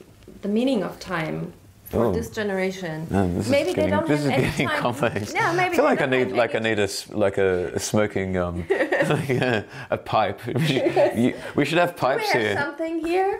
the 0.41 0.47
meaning 0.49 0.83
of 0.83 0.99
time 0.99 1.53
for 1.85 2.05
Oh. 2.05 2.11
this 2.13 2.29
generation? 2.31 3.05
This 3.37 3.47
maybe 3.47 3.69
is 3.69 3.75
they 3.75 3.87
don't 3.87 4.07
this 4.07 4.23
have 4.23 4.31
is 4.31 4.33
any 4.33 4.43
getting 4.43 4.67
time. 4.67 4.79
complex. 4.81 5.33
Yeah, 5.33 5.53
maybe 5.53 5.73
I 5.73 5.75
feel 5.75 5.85
like 5.85 6.01
I 6.01 6.07
need 6.07 6.31
like 6.31 6.55
I 6.55 6.59
need 6.59 6.79
a 6.79 6.89
like 7.11 7.37
a, 7.37 7.73
a 7.75 7.79
smoking 7.79 8.37
um 8.37 8.65
like 8.69 9.29
a, 9.29 9.65
a 9.91 9.97
pipe. 9.97 10.43
We 10.47 10.65
should, 10.65 11.15
you, 11.15 11.33
we 11.55 11.63
should 11.65 11.77
have 11.77 11.91
Do 11.91 11.95
we 11.95 11.99
pipes 12.01 12.31
have 12.31 12.41
here. 12.41 12.55
something 12.57 13.05
here? 13.05 13.39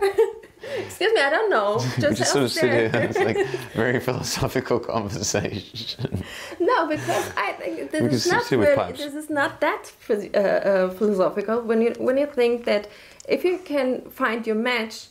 Excuse 0.78 1.14
me, 1.14 1.22
I 1.22 1.30
don't 1.30 1.50
know. 1.50 1.80
Just, 2.00 2.18
just 2.18 2.32
sort 2.32 2.46
of 2.46 2.52
sit 2.52 2.72
here. 2.72 2.92
It's 2.94 3.18
like 3.18 3.38
very 3.74 4.00
philosophical 4.00 4.80
conversation. 4.80 6.24
No, 6.60 6.88
because 6.88 7.32
I 7.38 7.54
think 7.54 7.92
this 7.92 8.02
We 8.02 8.10
is 8.10 8.28
not 8.28 8.52
really, 8.52 8.92
this 8.94 9.14
is 9.14 9.30
not 9.30 9.62
that 9.62 9.92
uh, 10.10 10.38
uh, 10.38 10.90
philosophical. 10.90 11.62
When 11.62 11.82
you 11.82 11.94
when 11.98 12.18
you 12.18 12.28
think 12.28 12.66
that 12.66 12.88
if 13.28 13.44
you 13.44 13.58
can 13.58 14.02
find 14.10 14.46
your 14.46 14.56
match 14.56 15.08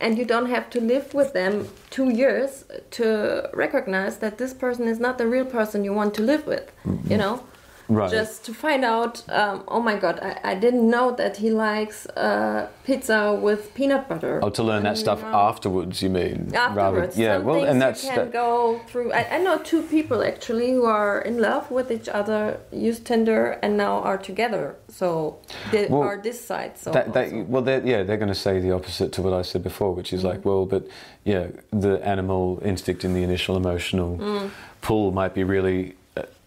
and 0.00 0.16
you 0.16 0.24
don't 0.24 0.46
have 0.46 0.70
to 0.70 0.80
live 0.80 1.12
with 1.12 1.32
them 1.32 1.68
two 1.90 2.10
years 2.10 2.64
to 2.92 3.50
recognize 3.52 4.18
that 4.18 4.38
this 4.38 4.54
person 4.54 4.86
is 4.86 5.00
not 5.00 5.18
the 5.18 5.26
real 5.26 5.44
person 5.44 5.84
you 5.84 5.92
want 5.92 6.14
to 6.14 6.22
live 6.22 6.46
with, 6.46 6.70
you 7.08 7.16
know. 7.16 7.42
Right. 7.90 8.10
Just 8.10 8.44
to 8.44 8.52
find 8.52 8.84
out, 8.84 9.22
um, 9.30 9.64
oh 9.66 9.80
my 9.80 9.96
god, 9.96 10.20
I, 10.20 10.52
I 10.52 10.54
didn't 10.54 10.90
know 10.90 11.10
that 11.16 11.38
he 11.38 11.50
likes 11.50 12.06
uh, 12.08 12.68
pizza 12.84 13.32
with 13.42 13.72
peanut 13.74 14.08
butter. 14.10 14.40
Oh, 14.42 14.50
to 14.50 14.62
learn 14.62 14.82
that 14.82 14.90
And, 14.90 14.98
stuff 14.98 15.22
know, 15.22 15.28
afterwards, 15.34 16.02
you 16.02 16.10
mean? 16.10 16.52
afterwards. 16.54 17.16
yeah. 17.18 17.36
Some 17.38 17.44
Well, 17.46 17.64
and 17.64 17.80
that's 17.80 18.04
you 18.04 18.10
can 18.10 18.18
that, 18.26 18.32
go 18.32 18.80
through. 18.88 19.12
I, 19.12 19.36
I 19.36 19.38
know 19.38 19.56
two 19.58 19.82
people 19.82 20.22
actually 20.22 20.70
who 20.72 20.84
are 20.84 21.22
in 21.22 21.38
love 21.38 21.70
with 21.70 21.90
each 21.90 22.10
other, 22.10 22.60
use 22.70 22.98
Tinder, 23.00 23.58
and 23.62 23.78
now 23.78 24.00
are 24.00 24.18
together. 24.18 24.76
So 24.88 25.38
they 25.72 25.86
Well, 25.86 26.02
are 26.02 26.18
this 26.20 26.38
side. 26.44 26.76
So 26.76 26.90
that, 26.92 27.14
that 27.14 27.32
well, 27.48 27.62
they're, 27.62 27.84
yeah, 27.86 28.02
they're 28.02 28.18
going 28.18 28.28
to 28.28 28.42
say 28.48 28.60
the 28.60 28.72
opposite 28.72 29.12
to 29.12 29.22
what 29.22 29.32
I 29.32 29.40
said 29.42 29.62
before, 29.62 29.94
which 29.94 30.12
is 30.12 30.22
Mm. 30.22 30.24
like, 30.30 30.44
well, 30.44 30.66
but 30.66 30.86
yeah, 31.24 31.46
the 31.70 32.06
animal 32.06 32.60
instinct 32.62 33.02
and 33.04 33.16
the 33.16 33.22
initial 33.22 33.56
emotional 33.56 34.18
Mm. 34.18 34.50
pull 34.82 35.10
might 35.10 35.32
be 35.32 35.42
really 35.44 35.94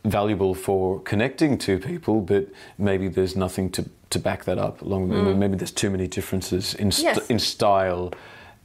valuable 0.04 0.54
for 0.56 1.00
connecting 1.02 1.58
to 1.60 1.78
people, 1.80 2.22
but 2.22 2.48
maybe 2.78 3.08
there's 3.08 3.36
nothing 3.36 3.70
to, 3.72 3.90
to 4.10 4.20
back 4.20 4.46
that 4.46 4.58
up. 4.58 4.82
Along, 4.82 5.40
maybe 5.40 5.56
there's 5.58 5.72
too 5.72 5.90
many 5.90 6.08
differences 6.08 6.74
in 6.76 6.92
st- 6.92 7.16
Mm. 7.16 7.18
Yes. 7.18 7.30
in 7.30 7.40
style. 7.40 8.12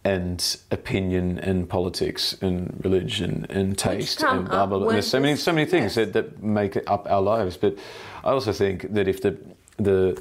And 0.04 0.56
opinion 0.70 1.40
and 1.40 1.68
politics 1.68 2.36
and 2.40 2.80
religion 2.84 3.44
and 3.50 3.76
taste 3.76 4.22
and 4.22 4.46
blah 4.48 4.64
blah. 4.66 4.78
blah. 4.78 4.92
There's 4.92 5.08
so 5.08 5.18
many 5.18 5.34
so 5.34 5.52
many 5.52 5.66
things 5.68 5.96
yes. 5.96 6.12
that, 6.12 6.12
that 6.12 6.40
make 6.44 6.76
up 6.86 7.10
our 7.10 7.20
lives. 7.20 7.56
But 7.56 7.76
I 8.22 8.30
also 8.30 8.52
think 8.52 8.92
that 8.94 9.08
if 9.08 9.20
the 9.20 9.36
the 9.78 10.16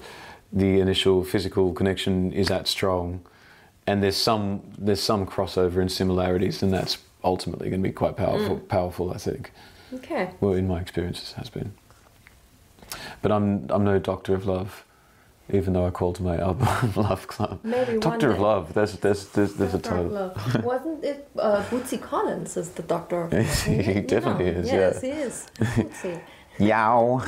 the 0.52 0.80
initial 0.80 1.24
physical 1.24 1.72
connection 1.72 2.32
is 2.34 2.48
that 2.48 2.68
strong, 2.68 3.20
and 3.86 4.02
there's 4.02 4.18
some 4.18 4.62
there's 4.76 5.04
some 5.04 5.24
crossover 5.28 5.80
and 5.80 5.92
similarities, 5.92 6.62
then 6.62 6.72
that's 6.72 6.98
ultimately 7.24 7.70
going 7.70 7.84
to 7.84 7.88
be 7.88 7.94
quite 7.94 8.18
powerful. 8.18 8.58
Mm. 8.58 8.68
Powerful, 8.68 9.12
I 9.14 9.18
think. 9.20 9.52
Okay. 9.94 10.32
Well, 10.42 10.54
in 10.54 10.68
my 10.68 10.80
experiences, 10.80 11.34
has 11.34 11.50
been. 11.50 11.74
But 13.22 13.32
I'm 13.32 13.66
I'm 13.70 13.84
no 13.84 14.00
doctor 14.00 14.34
of 14.36 14.46
love, 14.46 14.86
even 15.52 15.74
though 15.74 15.86
I 15.86 15.90
called 15.92 16.20
my 16.20 16.38
album 16.38 16.68
Love 16.96 17.28
Club. 17.28 17.60
Maybe 17.64 17.94
one 17.94 18.00
Doctor 18.00 18.32
of. 18.32 18.40
Love. 18.40 18.74
There's 18.74 18.94
there's 19.00 19.28
there's, 19.30 19.54
there's 19.56 19.74
a 19.74 19.80
Doctor 19.80 19.98
of 19.98 20.12
title. 20.12 20.12
Love. 20.12 20.64
Wasn't 20.64 21.04
it 21.04 21.28
uh, 21.38 21.64
Bootsy 21.70 22.02
Collins 22.02 22.58
is 22.58 22.70
the 22.72 22.84
doctor 22.84 23.24
of 23.24 23.34
love? 23.34 23.64
He 23.64 24.02
definitely 24.02 24.52
know. 24.52 24.60
is, 24.60 24.72
Yes, 24.72 25.00
yeah. 25.04 25.14
he 25.14 25.22
is. 25.22 25.48
Bootsy. 25.60 26.22
Yow. 26.60 27.22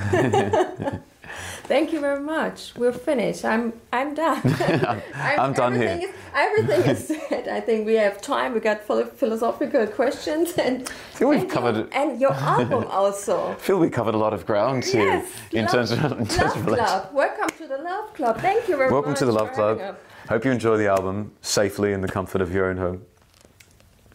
Thank 1.64 1.92
you 1.94 2.00
very 2.00 2.20
much. 2.22 2.74
We're 2.76 2.92
finished. 2.94 3.44
I'm 3.46 3.74
I'm 3.92 4.14
done. 4.14 4.42
I'm, 5.16 5.40
I'm 5.40 5.54
done 5.54 5.76
here. 5.76 5.90
everything 5.90 6.10
Is, 6.10 6.16
everything 6.34 6.82
is 6.92 7.08
said. 7.30 7.48
I 7.48 7.60
think 7.62 7.86
we 7.86 7.96
have 7.96 8.22
time. 8.22 8.54
We 8.54 8.60
got 8.60 8.82
philo- 8.84 9.06
philosophical 9.06 9.88
questions 9.88 10.54
and 10.58 10.88
think 10.88 11.30
we've 11.30 11.42
and 11.42 11.50
covered 11.50 11.76
your, 11.76 11.88
and 11.92 12.20
your 12.22 12.34
album 12.56 12.86
also. 12.90 13.52
I 13.52 13.56
feel 13.56 13.80
we 13.80 13.90
covered 13.90 14.16
a 14.16 14.18
lot 14.18 14.34
of 14.34 14.46
ground 14.46 14.86
here 14.86 15.04
Yes, 15.04 15.32
in 15.52 15.64
Love- 15.66 15.72
terms 15.74 15.92
of 15.92 16.00
in 16.20 16.28
terms 16.28 16.38
Love 16.38 16.58
of 16.58 16.66
Club. 16.66 17.10
Welcome 17.14 17.50
to 17.58 17.68
the 17.68 17.78
Love 17.78 18.14
Club. 18.14 18.40
Thank 18.40 18.68
you 18.68 18.78
very 18.78 18.92
Welcome 18.92 19.12
much. 19.12 19.20
to 19.20 19.26
the 19.26 19.32
Love 19.32 19.52
Club. 19.54 19.80
us. 19.80 19.96
Hope 20.30 20.44
you 20.46 20.52
enjoy 20.52 20.78
the 20.78 20.88
album 20.88 21.32
safely 21.42 21.94
in 21.94 22.02
the 22.02 22.08
comfort 22.08 22.42
of 22.42 22.54
your 22.54 22.66
own 22.70 22.78
home. 22.78 23.06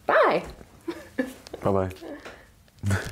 Bye. 0.05 0.43
Bye 1.61 1.89
bye. 2.89 3.09